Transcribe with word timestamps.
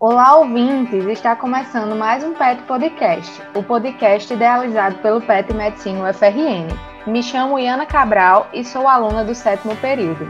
Olá, 0.00 0.36
ouvintes! 0.36 1.04
Está 1.06 1.34
começando 1.34 1.96
mais 1.96 2.22
um 2.22 2.32
PET 2.32 2.62
Podcast, 2.68 3.42
o 3.52 3.64
podcast 3.64 4.32
idealizado 4.32 4.94
pelo 4.98 5.20
PET 5.20 5.52
Medicina 5.52 6.08
UFRN. 6.08 6.68
Me 7.04 7.20
chamo 7.20 7.58
Iana 7.58 7.84
Cabral 7.84 8.46
e 8.52 8.62
sou 8.62 8.86
aluna 8.86 9.24
do 9.24 9.34
sétimo 9.34 9.74
período. 9.74 10.24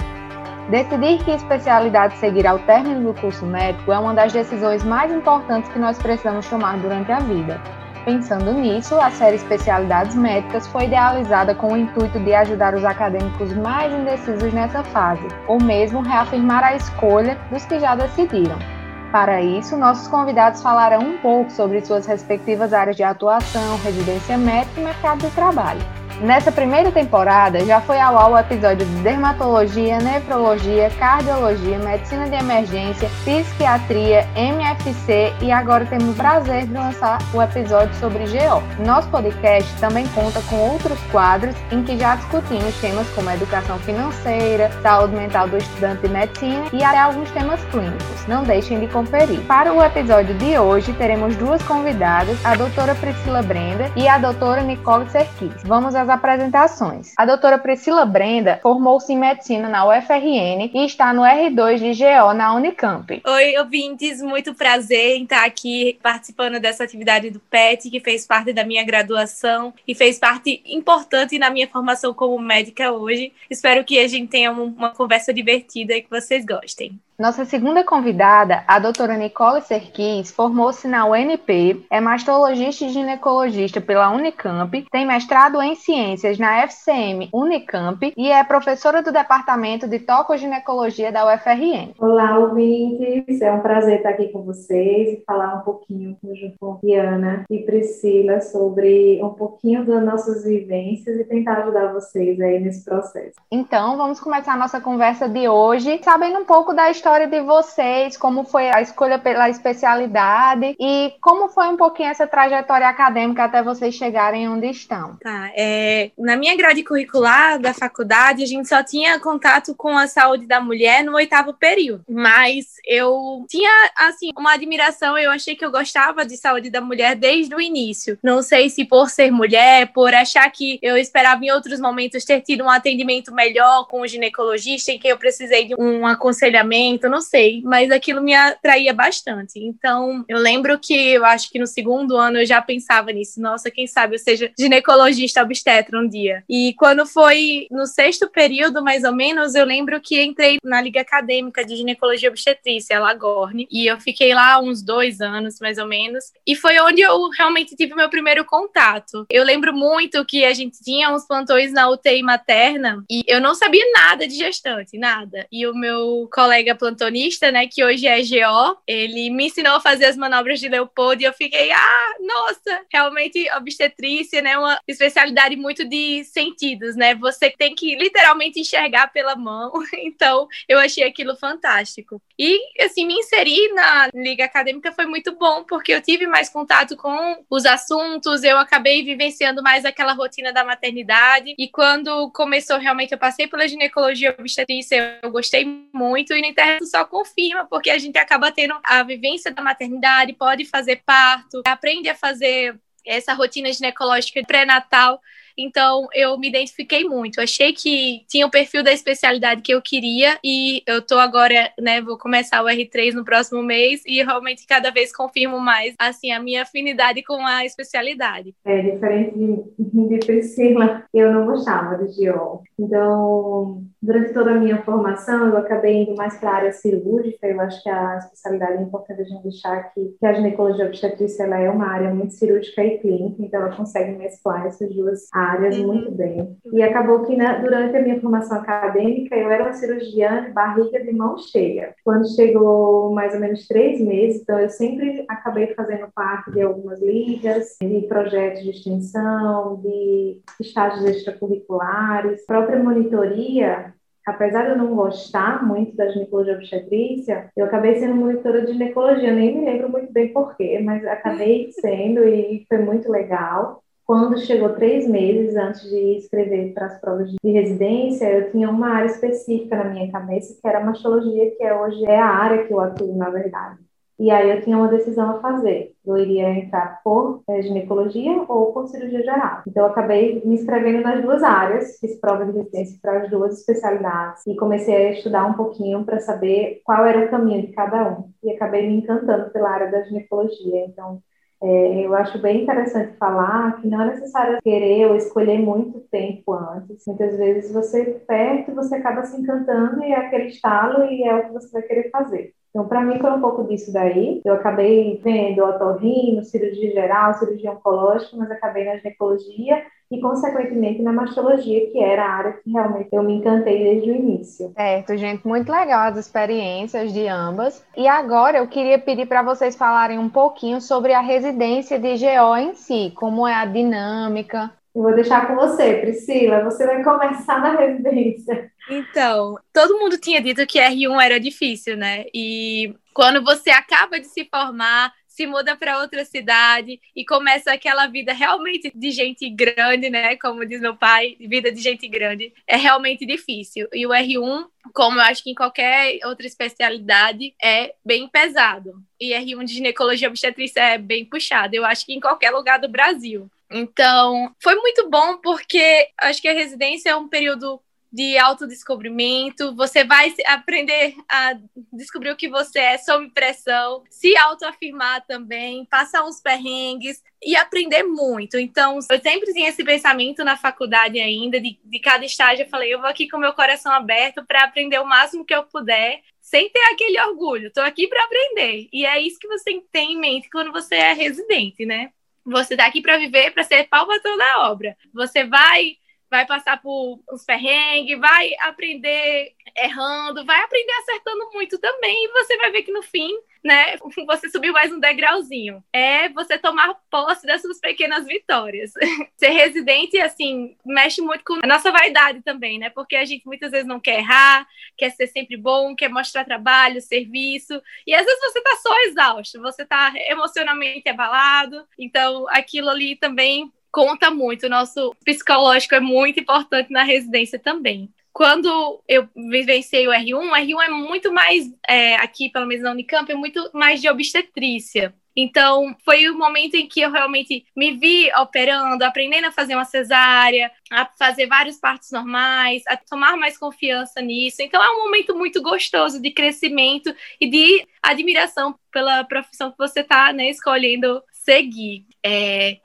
Decidir 0.71 1.23
que 1.23 1.33
especialidade 1.33 2.17
seguir 2.17 2.47
ao 2.47 2.59
término 2.61 3.13
do 3.13 3.21
curso 3.21 3.45
médico 3.45 3.93
é 3.93 3.99
uma 3.99 4.15
das 4.15 4.33
decisões 4.33 4.83
mais 4.83 5.13
importantes 5.13 5.71
que 5.71 5.79
nós 5.79 5.99
precisamos 5.99 6.49
tomar 6.49 6.79
durante 6.79 7.13
a 7.13 7.19
vida. 7.19 7.61
Pensando 8.07 8.55
nisso, 8.55 8.99
a 8.99 9.11
série 9.11 9.37
Especialidades 9.37 10.17
Médicas 10.17 10.67
foi 10.69 10.85
idealizada 10.85 11.55
com 11.55 11.75
o 11.75 11.77
intuito 11.77 12.19
de 12.19 12.33
ajudar 12.33 12.75
os 12.75 12.87
acadêmicos 12.87 13.53
mais 13.53 13.93
indecisos 13.93 14.51
nessa 14.51 14.83
fase, 14.83 15.29
ou 15.47 15.63
mesmo 15.63 16.01
reafirmar 16.01 16.65
a 16.65 16.75
escolha 16.75 17.37
dos 17.51 17.67
que 17.67 17.79
já 17.79 17.95
decidiram. 17.95 18.78
Para 19.11 19.41
isso, 19.41 19.77
nossos 19.77 20.07
convidados 20.07 20.63
falarão 20.63 21.01
um 21.01 21.19
pouco 21.19 21.51
sobre 21.51 21.85
suas 21.85 22.07
respectivas 22.07 22.75
áreas 22.75 22.97
de 22.97 23.03
atuação, 23.03 23.79
residência 23.79 24.37
médica 24.37 24.81
e 24.81 24.85
mercado 24.85 25.21
de 25.21 25.31
trabalho. 25.31 25.81
Nessa 26.21 26.51
primeira 26.51 26.91
temporada, 26.91 27.65
já 27.65 27.81
foi 27.81 28.01
ao 28.01 28.19
ar 28.19 28.31
o 28.33 28.39
episódio 28.39 28.85
de 28.85 29.03
dermatologia, 29.03 29.99
nefrologia, 29.99 30.91
cardiologia, 30.99 31.79
medicina 31.79 32.29
de 32.29 32.35
emergência, 32.35 33.09
psiquiatria, 33.25 34.27
MFC 34.35 35.33
e 35.41 35.53
agora 35.53 35.87
temos 35.87 36.09
o 36.09 36.15
prazer 36.15 36.67
de 36.67 36.73
lançar 36.73 37.19
o 37.33 37.41
episódio 37.41 37.95
sobre 38.01 38.25
GO. 38.25 38.85
Nosso 38.85 39.09
podcast 39.11 39.73
também 39.79 40.09
conta 40.09 40.41
com 40.51 40.57
outros 40.57 40.99
quadros 41.13 41.55
em 41.71 41.85
que 41.85 41.97
já 41.97 42.17
discutimos 42.17 42.75
temas 42.81 43.09
como 43.11 43.31
educação 43.31 43.79
financeira, 43.79 44.73
saúde 44.83 45.15
mental 45.15 45.49
do 45.49 45.57
estudante 45.57 46.03
de 46.03 46.09
medicina 46.09 46.65
e 46.73 46.83
até 46.83 46.99
alguns 46.99 47.31
temas 47.31 47.63
clínicos. 47.67 48.27
Não 48.27 48.43
deixem 48.43 48.81
de 48.81 48.89
conferir. 48.89 49.41
Para 49.43 49.73
o 49.73 49.81
episódio 49.81 50.35
de 50.35 50.59
hoje, 50.59 50.93
teremos 50.95 51.37
duas 51.37 51.63
convidadas, 51.63 52.45
a 52.45 52.57
doutora 52.57 52.97
Priscila 52.97 53.41
Brenda 53.41 53.89
e 53.95 54.09
a 54.09 54.19
doutora 54.19 54.63
Nicole 54.63 55.09
Serquis. 55.11 55.53
Vamos 55.65 55.95
às 55.95 56.08
apresentações. 56.09 57.13
A 57.17 57.27
doutora 57.27 57.59
Priscila 57.59 58.05
Brenda 58.05 58.59
formou-se 58.63 59.13
em 59.13 59.19
medicina 59.19 59.69
na 59.69 59.87
UFRN 59.87 60.71
e 60.73 60.85
está 60.85 61.13
no 61.13 61.23
R2 61.23 61.79
de 61.79 62.03
GO 62.03 62.35
na 62.35 62.55
Unicamp. 62.55 63.23
Oi, 63.25 63.59
ouvintes, 63.59 64.23
muito 64.23 64.55
prazer 64.55 65.17
em 65.17 65.25
estar 65.25 65.45
aqui 65.45 65.99
participando 66.03 66.61
dessa 66.61 66.85
atividade 66.85 67.31
do 67.31 67.41
PET, 67.41 67.91
que 67.91 68.01
fez 68.01 68.27
parte 68.27 68.53
da 68.53 68.65
minha 68.65 68.85
graduação 68.85 69.73
e 69.87 69.95
fez 69.95 70.19
parte 70.19 70.63
importante 70.67 71.39
na 71.39 71.51
minha 71.51 71.69
formação 71.69 72.15
como 72.15 72.39
médica 72.39 72.93
hoje. 72.93 73.33
Espero 73.51 73.85
que 73.85 73.99
a 73.99 74.09
gente 74.09 74.29
tenha 74.29 74.53
uma 74.53 74.91
conversa 74.91 75.33
divertida 75.33 75.95
e 75.95 76.03
que 76.03 76.11
vocês 76.11 76.45
gostem. 76.45 76.99
Nossa 77.21 77.45
segunda 77.45 77.83
convidada, 77.83 78.63
a 78.65 78.79
doutora 78.79 79.17
Nicole 79.17 79.61
Serquis, 79.61 80.31
formou-se 80.31 80.87
na 80.87 81.05
UNP, 81.05 81.85
é 81.91 82.01
mastologista 82.01 82.85
e 82.85 82.91
ginecologista 82.91 83.81
pela 83.81 84.09
Unicamp, 84.13 84.87
tem 84.89 85.05
mestrado 85.05 85.61
em 85.61 85.75
ciências 85.75 86.39
na 86.39 86.63
FCM 86.63 87.29
Unicamp 87.35 88.13
e 88.17 88.31
é 88.31 88.45
professora 88.45 89.03
do 89.03 89.11
departamento 89.11 89.89
de 89.89 89.99
tocoginecologia 89.99 91.11
da 91.11 91.27
UFRN. 91.27 91.93
Olá, 91.99 92.39
ouvintes! 92.39 93.43
É 93.43 93.51
um 93.51 93.63
prazer 93.63 93.97
estar 93.97 94.11
aqui 94.11 94.29
com 94.29 94.45
vocês 94.45 95.19
e 95.19 95.25
falar 95.27 95.57
um 95.57 95.63
pouquinho 95.63 96.17
junto 96.23 96.57
com 96.61 96.79
Diana 96.81 97.45
e 97.51 97.59
Priscila 97.65 98.41
sobre 98.41 99.21
um 99.25 99.31
pouquinho 99.31 99.85
das 99.85 100.05
nossas 100.05 100.45
vivências 100.45 101.19
e 101.19 101.25
tentar 101.25 101.63
ajudar 101.63 101.93
vocês 101.93 102.41
aí 102.41 102.61
nesse 102.61 102.85
processo. 102.85 103.35
Então, 103.51 103.97
vamos 103.97 104.21
começar 104.21 104.53
a 104.53 104.57
nossa 104.57 104.81
conversa 104.81 105.29
de 105.29 105.49
hoje 105.49 106.01
sabendo 106.05 106.39
um 106.39 106.45
pouco 106.45 106.73
da 106.73 106.89
história 106.89 107.08
história 107.09 107.27
de 107.27 107.41
vocês, 107.41 108.19
como 108.19 108.45
foi 108.45 108.69
a 108.69 108.83
escolha 108.83 109.19
pela 109.19 109.49
especialidade 109.49 110.77
e 110.79 111.15
como 111.23 111.49
foi 111.49 111.69
um 111.69 111.77
pouquinho 111.77 112.11
essa 112.11 112.27
trajetória 112.27 112.87
acadêmica 112.87 113.45
até 113.45 113.63
vocês 113.63 113.95
chegarem 113.95 114.47
onde 114.47 114.67
estão. 114.67 115.17
Tá, 115.17 115.51
é, 115.57 116.11
na 116.19 116.37
minha 116.37 116.55
grade 116.55 116.83
curricular 116.83 117.59
da 117.59 117.73
faculdade, 117.73 118.43
a 118.43 118.47
gente 118.47 118.69
só 118.69 118.83
tinha 118.83 119.19
contato 119.21 119.75
com 119.75 119.97
a 119.97 120.07
saúde 120.07 120.47
da 120.47 120.61
mulher 120.61 121.03
no 121.03 121.15
oitavo 121.15 121.55
período, 121.55 122.05
mas 122.07 122.77
eu 122.87 123.47
tinha, 123.49 123.91
assim, 123.97 124.29
uma 124.37 124.53
admiração, 124.53 125.17
eu 125.17 125.31
achei 125.31 125.57
que 125.57 125.65
eu 125.65 125.71
gostava 125.71 126.27
de 126.27 126.37
saúde 126.37 126.69
da 126.69 126.83
mulher 126.83 127.17
desde 127.17 127.55
o 127.55 127.61
início. 127.61 128.19
Não 128.23 128.43
sei 128.43 128.69
se 128.69 128.85
por 128.85 129.09
ser 129.09 129.31
mulher, 129.31 129.95
por 129.95 130.13
achar 130.13 130.51
que 130.51 130.79
eu 130.83 130.95
esperava 130.95 131.43
em 131.43 131.51
outros 131.51 131.81
momentos 131.81 132.27
ter 132.27 132.43
tido 132.43 132.65
um 132.65 132.71
atendimento 132.71 133.33
melhor 133.33 133.87
com 133.87 134.03
o 134.03 134.07
ginecologista, 134.07 134.93
em 134.93 134.99
que 134.99 135.09
eu 135.09 135.17
precisei 135.17 135.69
de 135.69 135.75
um 135.79 136.07
aconselhamento 136.07 136.98
eu 137.07 137.11
não 137.11 137.21
sei, 137.21 137.63
mas 137.65 137.91
aquilo 137.91 138.23
me 138.23 138.35
atraía 138.35 138.93
bastante. 138.93 139.59
Então, 139.59 140.25
eu 140.29 140.39
lembro 140.39 140.79
que 140.79 140.95
eu 140.95 141.25
acho 141.25 141.51
que 141.51 141.59
no 141.59 141.67
segundo 141.67 142.17
ano 142.17 142.39
eu 142.39 142.47
já 142.47 142.61
pensava 142.61 143.13
nisso, 143.13 143.41
nossa, 143.41 143.71
quem 143.71 143.87
sabe 143.87 144.15
eu 144.15 144.19
seja 144.19 144.53
ginecologista 144.59 145.43
obstetra 145.43 145.99
um 145.99 146.09
dia. 146.09 146.45
E 146.49 146.75
quando 146.79 147.07
foi 147.07 147.67
no 147.71 147.87
sexto 147.87 148.29
período, 148.29 148.83
mais 148.83 149.05
ou 149.05 149.13
menos, 149.13 149.55
eu 149.55 149.65
lembro 149.65 150.01
que 150.01 150.23
entrei 150.23 150.59
na 150.63 150.81
Liga 150.81 151.01
Acadêmica 151.01 151.65
de 151.65 151.77
Ginecologia 151.77 152.29
Obstetrícia, 152.29 152.99
Lagorne, 152.99 153.69
e 153.71 153.87
eu 153.87 154.01
fiquei 154.01 154.35
lá 154.35 154.61
uns 154.61 154.83
dois 154.83 155.21
anos, 155.21 155.59
mais 155.61 155.79
ou 155.79 155.87
menos, 155.87 156.25
e 156.47 156.55
foi 156.55 156.79
onde 156.81 157.01
eu 157.01 157.29
realmente 157.31 157.77
tive 157.77 157.95
meu 157.95 158.09
primeiro 158.09 158.45
contato. 158.45 159.27
Eu 159.31 159.45
lembro 159.45 159.73
muito 159.73 160.25
que 160.25 160.45
a 160.45 160.55
gente 160.55 160.83
tinha 160.83 161.11
uns 161.11 161.27
plantões 161.27 161.73
na 161.73 161.89
UTI 161.89 162.23
materna 162.23 163.05
e 163.11 163.23
eu 163.27 163.41
não 163.41 163.55
sabia 163.55 163.85
nada 163.93 164.27
de 164.27 164.35
gestante, 164.35 164.99
nada. 164.99 165.47
E 165.51 165.67
o 165.67 165.75
meu 165.75 166.29
colega 166.33 166.75
plantonista, 166.89 167.51
né, 167.51 167.67
que 167.67 167.85
hoje 167.85 168.07
é 168.07 168.21
GO, 168.21 168.79
ele 168.87 169.31
me 169.31 169.47
ensinou 169.47 169.75
a 169.75 169.81
fazer 169.81 170.07
as 170.07 170.17
manobras 170.17 170.59
de 170.61 170.69
Leopoldo 170.69 171.23
e 171.23 171.25
eu 171.25 171.33
fiquei, 171.33 171.71
ah, 171.71 172.15
nossa, 172.21 172.87
realmente 172.93 173.49
obstetrícia, 173.57 174.41
né, 174.41 174.57
uma 174.57 174.81
especialidade 174.87 175.57
muito 175.57 175.85
de 175.85 176.25
sentidos, 176.25 176.97
né? 176.97 177.15
Você 177.15 177.51
tem 177.51 177.75
que 177.75 177.97
literalmente 177.97 178.61
enxergar 178.61 179.09
pela 179.13 179.37
mão. 179.37 179.73
Então, 180.09 180.49
eu 180.69 180.79
achei 180.79 181.05
aquilo 181.05 181.37
fantástico. 181.37 182.21
E 182.39 182.61
assim, 182.85 183.07
me 183.07 183.15
inserir 183.15 183.73
na 183.75 184.09
liga 184.15 184.45
acadêmica 184.45 184.93
foi 184.93 185.07
muito 185.07 185.37
bom, 185.37 185.65
porque 185.65 185.93
eu 185.93 186.01
tive 186.01 186.27
mais 186.27 186.49
contato 186.49 186.97
com 186.97 187.45
os 187.51 187.67
assuntos, 187.67 188.45
eu 188.45 188.57
acabei 188.59 189.03
vivenciando 189.03 189.63
mais 189.63 189.85
aquela 189.85 190.13
rotina 190.13 190.53
da 190.53 190.65
maternidade. 190.65 191.55
E 191.59 191.69
quando 191.69 192.31
começou 192.31 192.79
realmente, 192.79 193.13
eu 193.13 193.19
passei 193.19 193.49
pela 193.49 193.67
ginecologia 193.67 194.35
obstetrícia, 194.39 195.19
eu 195.23 195.31
gostei 195.31 195.65
muito 195.93 196.33
e 196.33 196.41
no 196.41 196.87
só 196.87 197.05
confirma, 197.05 197.67
porque 197.67 197.91
a 197.91 197.99
gente 197.99 198.17
acaba 198.19 198.53
tendo 198.53 198.79
a 198.85 199.03
vivência 199.03 199.51
da 199.51 199.63
maternidade, 199.63 200.33
pode 200.33 200.65
fazer 200.65 201.03
parto, 201.05 201.63
aprende 201.67 202.09
a 202.09 202.15
fazer 202.15 202.79
essa 203.05 203.33
rotina 203.33 203.73
ginecológica 203.73 204.41
pré-natal 204.47 205.21
então, 205.59 206.07
eu 206.15 206.39
me 206.39 206.49
identifiquei 206.49 207.05
muito. 207.05 207.41
Achei 207.41 207.73
que 207.73 208.25
tinha 208.29 208.47
o 208.47 208.51
perfil 208.51 208.85
da 208.85 208.93
especialidade 208.93 209.61
que 209.61 209.75
eu 209.75 209.83
queria 209.83 210.39
e 210.45 210.83
eu 210.87 211.03
tô 211.03 211.19
agora, 211.19 211.73
né, 211.81 212.01
vou 212.01 212.17
começar 212.17 212.63
o 212.63 212.67
R3 212.67 213.13
no 213.13 213.25
próximo 213.25 213.61
mês 213.61 214.03
e 214.07 214.23
realmente 214.23 214.65
cada 214.67 214.93
vez 214.93 215.15
confirmo 215.15 215.59
mais, 215.59 215.97
assim, 215.99 216.31
a 216.31 216.41
minha 216.41 216.63
afinidade 216.63 217.25
com 217.25 217.45
a 217.45 217.65
especialidade. 217.65 218.55
É, 218.65 218.83
diferente 218.83 219.35
de, 219.77 220.19
Priscila, 220.25 221.03
eu 221.13 221.33
não 221.33 221.47
gostava 221.47 221.97
de 221.97 222.31
GO. 222.31 222.63
Então, 222.79 223.83
durante 224.01 224.33
toda 224.33 224.53
a 224.53 224.55
minha 224.55 224.81
formação, 224.83 225.49
eu 225.49 225.57
acabei 225.57 226.03
indo 226.03 226.15
mais 226.15 226.37
para 226.39 226.51
a 226.51 226.55
área 226.55 226.73
cirúrgica. 226.73 227.49
Eu 227.49 227.61
acho 227.61 227.83
que 227.83 227.89
a 227.89 228.19
especialidade 228.19 228.75
é 228.75 228.83
importante 228.83 229.23
a 229.23 229.25
gente 229.25 229.43
deixar 229.43 229.93
que, 229.93 230.15
que 230.21 230.27
a 230.27 230.35
ginecologia 230.35 230.87
obstetrícia 230.87 231.43
ela 231.43 231.59
é 231.59 231.69
uma 231.69 231.89
área 231.89 232.15
muito 232.15 232.35
cirúrgica 232.35 232.85
e 232.85 232.99
clínica, 232.99 233.43
então 233.43 233.61
ela 233.61 233.77
consegue 233.77 234.13
mesclar 234.17 234.67
essas 234.67 234.95
duas 234.95 235.27
áreas 235.33 235.48
áreas 235.53 235.79
uhum. 235.79 235.87
muito 235.87 236.11
bem. 236.11 236.57
E 236.73 236.83
acabou 236.83 237.25
que 237.25 237.37
né, 237.37 237.61
durante 237.63 237.97
a 237.97 238.03
minha 238.03 238.21
formação 238.21 238.59
acadêmica 238.59 239.37
eu 239.37 239.51
era 239.51 239.65
uma 239.65 239.73
cirurgiã 239.73 240.45
de 240.45 240.53
barriga 240.53 241.03
de 241.03 241.13
mão 241.13 241.37
cheia. 241.39 241.95
Quando 242.05 242.29
chegou 242.35 243.13
mais 243.13 243.35
ou 243.35 243.41
menos 243.41 243.67
três 243.67 244.01
meses, 244.01 244.43
então 244.43 244.59
eu 244.59 244.69
sempre 244.69 245.25
acabei 245.29 245.75
fazendo 245.75 246.09
parte 246.15 246.51
de 246.53 246.63
algumas 246.63 247.01
ligas, 247.01 247.77
de 247.81 248.03
projetos 248.03 248.63
de 248.63 248.71
extensão, 248.71 249.81
de 249.83 250.41
estágios 250.61 251.05
extracurriculares, 251.05 252.45
própria 252.47 252.83
monitoria 252.83 253.93
apesar 254.29 254.65
de 254.65 254.71
eu 254.71 254.77
não 254.77 254.95
gostar 254.95 255.67
muito 255.67 255.97
da 255.97 256.09
ginecologia 256.09 256.55
obstetrícia, 256.55 257.51
eu 257.57 257.65
acabei 257.65 257.97
sendo 257.97 258.15
monitora 258.15 258.63
de 258.63 258.73
ginecologia, 258.73 259.33
nem 259.33 259.59
me 259.59 259.65
lembro 259.65 259.89
muito 259.89 260.13
bem 260.13 260.33
porquê, 260.33 260.81
mas 260.85 261.05
acabei 261.07 261.71
sendo 261.81 262.25
e 262.29 262.65
foi 262.69 262.79
muito 262.79 263.11
legal. 263.11 263.83
Quando 264.09 264.39
chegou 264.39 264.71
três 264.71 265.07
meses 265.07 265.55
antes 265.55 265.83
de 265.83 266.17
escrever 266.17 266.73
para 266.73 266.87
as 266.87 266.99
provas 266.99 267.31
de 267.31 267.51
residência, 267.53 268.25
eu 268.25 268.51
tinha 268.51 268.71
uma 268.71 268.89
área 268.89 269.05
específica 269.05 269.77
na 269.77 269.85
minha 269.91 270.11
cabeça, 270.11 270.59
que 270.59 270.67
era 270.67 270.83
mastologia, 270.83 271.55
que 271.55 271.63
é 271.63 271.79
hoje 271.79 272.07
é 272.07 272.19
a 272.19 272.27
área 272.27 272.67
que 272.67 272.73
eu 272.73 272.81
atuo, 272.81 273.15
na 273.15 273.29
verdade. 273.29 273.77
E 274.19 274.31
aí 274.31 274.51
eu 274.51 274.63
tinha 274.63 274.79
uma 274.79 274.89
decisão 274.89 275.33
a 275.33 275.41
fazer. 275.43 275.93
Eu 276.07 276.17
iria 276.17 276.49
entrar 276.49 277.03
por 277.05 277.43
é, 277.51 277.61
ginecologia 277.61 278.47
ou 278.49 278.73
por 278.73 278.89
cirurgia 278.89 279.23
geral. 279.23 279.61
Então 279.69 279.85
eu 279.85 279.91
acabei 279.91 280.43
me 280.43 280.55
inscrevendo 280.55 281.03
nas 281.03 281.21
duas 281.21 281.43
áreas, 281.43 281.99
fiz 282.01 282.19
prova 282.19 282.47
de 282.47 282.53
residência 282.53 282.99
para 283.03 283.25
as 283.25 283.31
duas 283.31 283.59
especialidades 283.59 284.43
e 284.47 284.57
comecei 284.57 284.97
a 284.97 285.13
estudar 285.13 285.45
um 285.45 285.53
pouquinho 285.53 286.03
para 286.07 286.19
saber 286.19 286.81
qual 286.83 287.05
era 287.05 287.27
o 287.27 287.29
caminho 287.29 287.61
de 287.61 287.75
cada 287.75 288.09
um. 288.09 288.31
E 288.43 288.53
acabei 288.53 288.89
me 288.89 288.97
encantando 288.97 289.51
pela 289.51 289.69
área 289.69 289.91
da 289.91 290.03
ginecologia. 290.05 290.87
Então 290.87 291.21
é, 291.61 292.07
eu 292.07 292.15
acho 292.15 292.39
bem 292.39 292.63
interessante 292.63 293.17
falar 293.17 293.81
que 293.81 293.89
não 293.89 294.03
é 294.03 294.07
necessário 294.07 294.61
querer 294.63 295.07
ou 295.07 295.17
escolher 295.17 295.59
muito 295.59 296.01
tempo 296.11 296.53
antes. 296.53 297.05
Muitas 297.07 297.37
vezes 297.37 297.73
você 297.73 298.05
perto, 298.27 298.75
você 298.75 298.95
acaba 298.95 299.25
se 299.25 299.41
encantando 299.41 300.03
e 300.05 300.13
é 300.13 300.17
aquele 300.17 300.49
estalo 300.49 301.05
e 301.05 301.25
é 301.25 301.35
o 301.35 301.47
que 301.47 301.53
você 301.53 301.73
vai 301.73 301.83
querer 301.83 302.11
fazer. 302.11 302.55
Então, 302.71 302.87
para 302.87 303.03
mim, 303.03 303.19
foi 303.19 303.31
um 303.33 303.41
pouco 303.41 303.65
disso 303.65 303.93
daí. 303.93 304.41
Eu 304.45 304.55
acabei 304.55 305.21
vendo 305.23 305.65
otorrino, 305.65 306.45
cirurgia 306.45 306.93
geral, 306.93 307.35
cirurgia 307.35 307.73
oncológica, 307.73 308.37
mas 308.37 308.51
acabei 308.51 308.85
na 308.85 308.97
ginecologia 308.97 309.83
e, 310.11 310.21
consequentemente, 310.21 311.03
na 311.03 311.13
mastologia, 311.13 311.91
que 311.91 311.99
era 312.03 312.25
a 312.25 312.31
área 312.31 312.53
que 312.55 312.71
realmente 312.71 313.09
eu 313.13 313.23
me 313.23 313.35
encantei 313.35 313.85
desde 313.85 314.11
o 314.11 314.15
início. 314.15 314.73
Certo, 314.75 315.17
gente, 315.17 315.47
muito 315.47 315.71
legal 315.71 316.09
as 316.09 316.17
experiências 316.17 317.13
de 317.13 317.27
ambas. 317.27 317.85
E 317.97 318.09
agora 318.09 318.59
eu 318.59 318.67
queria 318.67 318.99
pedir 318.99 319.27
para 319.27 319.43
vocês 319.43 319.77
falarem 319.77 320.19
um 320.19 320.29
pouquinho 320.29 320.81
sobre 320.81 321.13
a 321.13 321.21
residência 321.21 321.99
de 321.99 322.17
GO 322.17 322.57
em 322.57 322.75
si, 322.75 323.13
como 323.15 323.47
é 323.47 323.55
a 323.55 323.67
dinâmica, 323.67 324.73
eu 324.99 325.03
vou 325.03 325.15
deixar 325.15 325.47
com 325.47 325.55
você, 325.55 325.99
Priscila. 325.99 326.65
Você 326.65 326.85
vai 326.85 327.05
começar 327.05 327.61
na 327.61 327.77
residência. 327.77 328.69
Então, 328.91 329.57
todo 329.73 329.97
mundo 329.97 330.19
tinha 330.19 330.41
dito 330.41 330.67
que 330.67 330.81
R1 330.81 331.23
era 331.23 331.39
difícil, 331.39 331.97
né? 331.97 332.25
E 332.35 332.97
quando 333.15 333.45
você 333.45 333.71
acaba 333.71 334.19
de 334.19 334.27
se 334.27 334.45
formar, 334.47 335.13
se 335.39 335.47
muda 335.47 335.77
para 335.77 336.01
outra 336.01 336.25
cidade 336.25 337.01
e 337.15 337.25
começa 337.25 337.73
aquela 337.73 338.09
vida 338.09 338.33
realmente 338.33 338.91
de 338.93 339.13
gente 339.13 339.49
grande, 339.49 340.11
né? 340.11 340.37
Como 340.37 340.67
diz 340.67 340.81
meu 340.81 340.97
pai, 340.97 341.37
vida 341.39 341.71
de 341.71 341.81
gente 341.81 342.09
grande. 342.09 342.53
É 342.67 342.77
realmente 342.77 343.25
difícil. 343.25 343.87
E 343.93 344.05
o 344.05 344.11
R1, 344.11 344.67
como 344.93 345.19
eu 345.21 345.23
acho 345.23 345.45
que 345.45 345.51
em 345.51 345.55
qualquer 345.55 346.19
outra 346.25 346.45
especialidade, 346.45 347.55
é 347.63 347.95
bem 348.05 348.27
pesado. 348.27 349.01
E 349.21 349.31
R1 349.31 349.63
de 349.63 349.75
ginecologia 349.75 350.27
obstetrícia 350.27 350.81
é 350.81 350.99
bem 350.99 351.25
puxado. 351.25 351.77
Eu 351.77 351.85
acho 351.85 352.05
que 352.05 352.15
em 352.15 352.21
qualquer 352.21 352.51
lugar 352.51 352.81
do 352.81 352.89
Brasil. 352.89 353.49
Então, 353.71 354.53
foi 354.61 354.75
muito 354.75 355.09
bom 355.09 355.37
porque 355.37 356.09
acho 356.21 356.43
que 356.43 356.49
a 356.49 356.53
residência 356.53 357.11
é 357.11 357.17
um 357.17 357.29
período 357.29 357.81
de 358.11 358.39
autodescobrimento, 358.39 359.75
você 359.75 360.03
vai 360.03 360.33
aprender 360.47 361.15
a 361.29 361.57
descobrir 361.93 362.31
o 362.31 362.37
que 362.37 362.49
você 362.49 362.79
é 362.79 362.99
sob 362.99 363.29
pressão, 363.31 364.03
se 364.09 364.37
autoafirmar 364.37 365.27
também, 365.27 365.85
passar 365.85 366.25
uns 366.25 366.41
perrengues 366.41 367.23
e 367.43 367.55
aprender 367.55 368.03
muito. 368.03 368.59
Então, 368.59 368.99
eu 369.11 369.21
sempre 369.21 369.53
tinha 369.53 369.69
esse 369.69 369.85
pensamento 369.85 370.43
na 370.43 370.57
faculdade 370.57 371.21
ainda, 371.21 371.61
de, 371.61 371.79
de 371.85 372.01
cada 372.01 372.25
estágio, 372.25 372.65
eu 372.65 372.69
falei, 372.69 372.93
eu 372.93 373.01
vou 373.01 373.09
aqui 373.09 373.29
com 373.29 373.39
meu 373.39 373.53
coração 373.53 373.93
aberto 373.93 374.45
para 374.45 374.65
aprender 374.65 374.99
o 374.99 375.07
máximo 375.07 375.45
que 375.45 375.55
eu 375.55 375.65
puder, 375.65 376.23
sem 376.41 376.71
ter 376.71 376.83
aquele 376.93 377.21
orgulho, 377.21 377.69
estou 377.69 377.85
aqui 377.85 378.09
para 378.09 378.25
aprender. 378.25 378.89
E 378.91 379.05
é 379.05 379.21
isso 379.21 379.39
que 379.39 379.49
você 379.49 379.83
tem 379.93 380.13
em 380.13 380.19
mente 380.19 380.49
quando 380.51 380.73
você 380.73 380.95
é 380.95 381.13
residente, 381.13 381.85
né? 381.85 382.11
Você 382.45 382.73
está 382.73 382.87
aqui 382.87 383.03
para 383.03 383.19
viver, 383.19 383.51
para 383.51 383.63
ser 383.63 383.87
palmação 383.89 384.35
da 384.39 384.71
obra. 384.71 384.97
Você 385.13 385.45
vai 385.45 385.99
vai 386.31 386.47
passar 386.47 386.81
por 386.81 387.21
uns 387.31 387.45
perrengues, 387.45 388.19
vai 388.19 388.53
aprender 388.61 389.55
errando, 389.77 390.45
vai 390.45 390.61
aprender 390.61 390.93
acertando 390.93 391.51
muito 391.53 391.79
também, 391.79 392.25
e 392.25 392.33
você 392.33 392.57
vai 392.57 392.71
ver 392.71 392.83
que 392.83 392.93
no 392.93 393.03
fim, 393.03 393.31
né, 393.65 393.97
você 394.27 394.49
subiu 394.49 394.73
mais 394.73 394.93
um 394.93 395.01
degrauzinho. 395.01 395.83
É 395.93 396.29
você 396.31 396.59
tomar 396.59 396.95
posse 397.11 397.47
das 397.47 397.63
suas 397.63 397.79
pequenas 397.79 398.27
vitórias. 398.27 398.93
Ser 399.37 399.51
residente, 399.51 400.19
assim, 400.19 400.77
mexe 400.85 401.21
muito 401.21 401.45
com 401.45 401.59
a 401.63 401.67
nossa 401.67 401.91
vaidade 401.91 402.43
também, 402.43 402.79
né, 402.79 402.91
porque 402.91 403.17
a 403.17 403.25
gente 403.25 403.47
muitas 403.47 403.71
vezes 403.71 403.87
não 403.87 404.01
quer 404.01 404.19
errar, 404.19 404.67
quer 404.97 405.11
ser 405.11 405.27
sempre 405.29 405.57
bom, 405.57 405.95
quer 405.95 406.09
mostrar 406.09 406.45
trabalho, 406.45 407.01
serviço, 407.01 407.81
e 408.07 408.15
às 408.15 408.25
vezes 408.25 408.41
você 408.41 408.61
tá 408.61 408.77
só 408.83 409.03
exausto, 409.05 409.61
você 409.61 409.85
tá 409.85 410.13
emocionalmente 410.29 411.09
abalado, 411.09 411.87
então 411.99 412.47
aquilo 412.49 412.89
ali 412.89 413.17
também 413.17 413.73
conta 413.91 414.31
muito. 414.31 414.67
O 414.67 414.71
nosso 414.71 415.15
psicológico 415.25 415.95
é 415.95 416.01
muito 416.01 416.41
importante 416.41 416.91
na 416.91 417.03
residência 417.03 417.59
também. 417.59 418.13
Quando 418.33 419.03
eu 419.09 419.29
vivenciei 419.35 420.07
o 420.07 420.13
R1, 420.13 420.35
o 420.37 420.55
R1 420.55 420.83
é 420.83 420.89
muito 420.89 421.33
mais, 421.33 421.65
é, 421.89 422.15
aqui 422.17 422.49
pelo 422.49 422.67
menos 422.67 422.85
na 422.85 422.93
Unicamp, 422.93 423.31
é 423.31 423.35
muito 423.35 423.71
mais 423.75 424.01
de 424.01 424.09
obstetrícia. 424.09 425.15
Então, 425.41 425.97
foi 426.05 426.29
o 426.29 426.37
momento 426.37 426.75
em 426.75 426.89
que 426.89 427.01
eu 427.01 427.13
realmente 427.13 427.65
me 427.77 427.93
vi 427.93 428.29
operando, 428.35 429.05
aprendendo 429.05 429.47
a 429.47 429.53
fazer 429.53 429.77
uma 429.77 429.85
cesárea, 429.85 430.69
a 430.91 431.07
fazer 431.17 431.47
vários 431.47 431.77
partos 431.77 432.11
normais, 432.11 432.83
a 432.89 432.97
tomar 432.97 433.37
mais 433.37 433.57
confiança 433.57 434.21
nisso. 434.21 434.61
Então, 434.63 434.83
é 434.83 434.91
um 434.91 435.05
momento 435.05 435.37
muito 435.37 435.63
gostoso 435.63 436.21
de 436.21 436.33
crescimento 436.33 437.15
e 437.41 437.49
de 437.49 437.87
admiração 438.03 438.77
pela 438.91 439.23
profissão 439.23 439.71
que 439.71 439.79
você 439.79 440.01
está 440.01 440.33
né, 440.33 440.51
escolhendo 440.51 441.23
seguir. 441.31 442.05
É, 442.25 442.79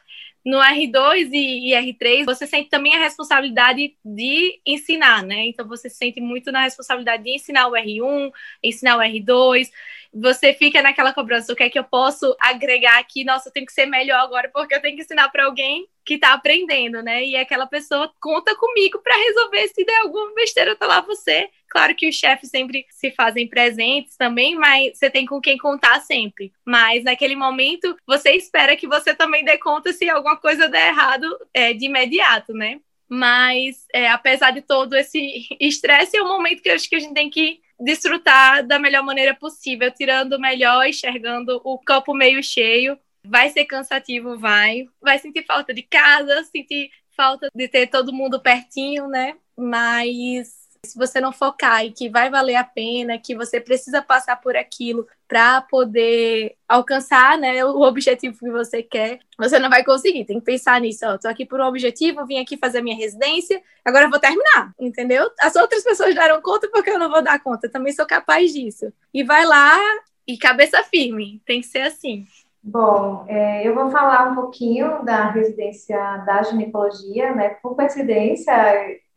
no 0.46 0.60
R2 0.60 1.30
e, 1.32 1.70
e, 1.70 1.74
R3, 1.74 2.26
você 2.26 2.46
sente 2.46 2.70
também 2.70 2.94
a 2.96 3.00
responsabilidade 3.00 3.96
de 4.04 4.60
ensinar, 4.66 5.24
né? 5.24 5.46
Então, 5.46 5.68
você 5.68 5.90
se 5.90 5.98
sente 5.98 6.20
muito 6.20 6.52
na 6.52 6.64
responsabilidade 6.64 7.24
de 7.24 7.32
ensinar 7.32 7.68
o 7.68 7.72
R1, 7.72 8.32
ensinar 8.62 8.98
o 8.98 9.02
R2. 9.02 9.70
Você 10.14 10.54
fica 10.54 10.82
naquela 10.82 11.14
cobrança: 11.14 11.54
o 11.54 11.56
que 11.56 11.64
é 11.64 11.70
que 11.70 11.80
eu 11.80 11.84
posso 11.84 12.36
agregar 12.40 13.00
aqui? 13.00 13.24
Nossa, 13.24 13.50
eu 13.50 13.54
tenho 13.54 13.66
que 13.66 13.74
ser 13.74 13.86
melhor 13.86 14.20
agora, 14.20 14.50
porque 14.54 14.76
eu 14.76 14.82
tenho 14.82 14.96
que 14.96 15.04
ensinar 15.04 15.30
para 15.30 15.46
alguém 15.46 15.88
que 16.06 16.16
está 16.16 16.34
aprendendo, 16.34 17.02
né? 17.02 17.24
E 17.24 17.36
aquela 17.36 17.66
pessoa 17.66 18.12
conta 18.20 18.56
comigo 18.56 19.00
para 19.00 19.16
resolver 19.16 19.68
se 19.70 19.86
der 19.86 20.02
alguma 20.02 20.34
besteira, 20.36 20.76
tá 20.76 20.86
lá 20.86 21.02
você. 21.02 21.50
Claro 21.74 21.96
que 21.96 22.08
os 22.08 22.14
chefes 22.14 22.52
sempre 22.52 22.86
se 22.92 23.10
fazem 23.10 23.48
presentes 23.48 24.16
também, 24.16 24.56
mas 24.56 24.96
você 24.96 25.10
tem 25.10 25.26
com 25.26 25.42
quem 25.42 25.58
contar 25.58 26.00
sempre. 26.02 26.54
Mas 26.64 27.04
naquele 27.04 27.36
momento, 27.36 27.98
você 28.06 28.34
espera 28.34 28.76
que 28.76 28.88
você 28.88 29.16
também 29.16 29.44
dê 29.44 29.58
conta 29.58 29.92
se 29.92 30.08
alguma 30.08 30.38
coisa 30.38 30.70
der 30.70 30.90
errado 30.90 31.28
é, 31.52 31.74
de 31.74 31.86
imediato, 31.86 32.54
né? 32.54 32.80
Mas, 33.10 33.88
é, 33.92 34.08
apesar 34.08 34.52
de 34.52 34.62
todo 34.62 34.94
esse 34.96 35.48
estresse, 35.60 36.16
é 36.16 36.22
um 36.22 36.28
momento 36.28 36.62
que 36.62 36.70
eu 36.70 36.76
acho 36.76 36.88
que 36.88 36.96
a 36.96 37.00
gente 37.00 37.16
tem 37.16 37.28
que 37.28 37.60
desfrutar 37.80 38.64
da 38.66 38.78
melhor 38.78 39.02
maneira 39.02 39.34
possível, 39.34 39.90
tirando 39.90 40.34
o 40.34 40.40
melhor, 40.40 40.86
enxergando 40.86 41.60
o 41.64 41.80
copo 41.80 42.14
meio 42.14 42.44
cheio 42.44 43.00
Vai 43.26 43.50
ser 43.50 43.66
cansativo, 43.66 44.38
vai. 44.38 44.86
Vai 45.02 45.18
sentir 45.18 45.46
falta 45.46 45.74
de 45.74 45.82
casa, 45.82 46.44
sentir 46.44 46.92
falta 47.16 47.48
de 47.56 47.68
ter 47.68 47.88
todo 47.88 48.14
mundo 48.14 48.42
pertinho, 48.42 49.08
né? 49.08 49.38
Mas 49.58 50.63
se 50.86 50.98
você 50.98 51.22
não 51.22 51.32
focar 51.32 51.86
em 51.86 51.92
que 51.92 52.10
vai 52.10 52.30
valer 52.30 52.56
a 52.56 52.64
pena, 52.64 53.18
que 53.18 53.36
você 53.36 53.60
precisa 53.60 54.02
passar 54.02 54.42
por 54.42 54.56
aquilo 54.56 55.08
para 55.28 55.62
poder 55.62 56.56
alcançar 56.68 57.38
né, 57.38 57.64
o 57.64 57.82
objetivo 57.82 58.38
que 58.38 58.52
você 58.52 58.84
quer, 58.84 59.20
você 59.38 59.58
não 59.60 59.70
vai 59.70 59.84
conseguir. 59.84 60.26
Tem 60.26 60.40
que 60.40 60.46
pensar 60.46 60.82
nisso. 60.82 61.06
Tô 61.22 61.30
aqui 61.30 61.46
por 61.46 61.62
um 61.62 61.68
objetivo, 61.68 62.26
vim 62.26 62.38
aqui 62.38 62.58
fazer 62.58 62.80
a 62.80 62.84
minha 62.84 62.98
residência, 62.98 63.62
agora 63.84 64.06
eu 64.06 64.10
vou 64.10 64.20
terminar, 64.20 64.74
entendeu? 64.80 65.30
As 65.40 65.56
outras 65.56 65.84
pessoas 65.84 66.14
deram 66.14 66.42
conta 66.42 66.70
porque 66.70 66.90
eu 66.90 67.00
não 67.00 67.10
vou 67.10 67.24
dar 67.24 67.42
conta. 67.42 67.68
Eu 67.68 67.72
também 67.72 67.94
sou 67.94 68.06
capaz 68.06 68.52
disso. 68.52 68.92
E 69.14 69.24
vai 69.24 69.46
lá 69.46 69.80
e 70.28 70.38
cabeça 70.38 70.84
firme. 70.84 71.42
Tem 71.46 71.62
que 71.62 71.68
ser 71.68 71.84
assim. 71.84 72.26
Bom, 72.62 73.26
é, 73.28 73.68
eu 73.68 73.76
vou 73.76 73.90
falar 73.90 74.32
um 74.32 74.36
pouquinho 74.36 75.04
da 75.04 75.30
residência 75.32 75.98
da 76.26 76.44
ginecologia, 76.44 77.36
né? 77.36 77.50
Por 77.62 77.76
coincidência, 77.76 78.54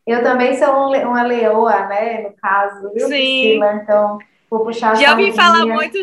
eu 0.06 0.22
também 0.22 0.56
sou 0.56 0.68
um, 0.68 1.08
uma 1.08 1.22
leoa, 1.22 1.86
né? 1.86 2.22
No 2.22 2.32
caso, 2.36 2.92
viu, 2.92 3.08
Sim. 3.08 3.08
Priscila? 3.08 3.74
Então, 3.74 4.18
vou 4.48 4.64
puxar 4.64 4.94
Já 4.94 5.10
ouvi 5.10 5.32
falar 5.32 5.66
muito, 5.66 5.98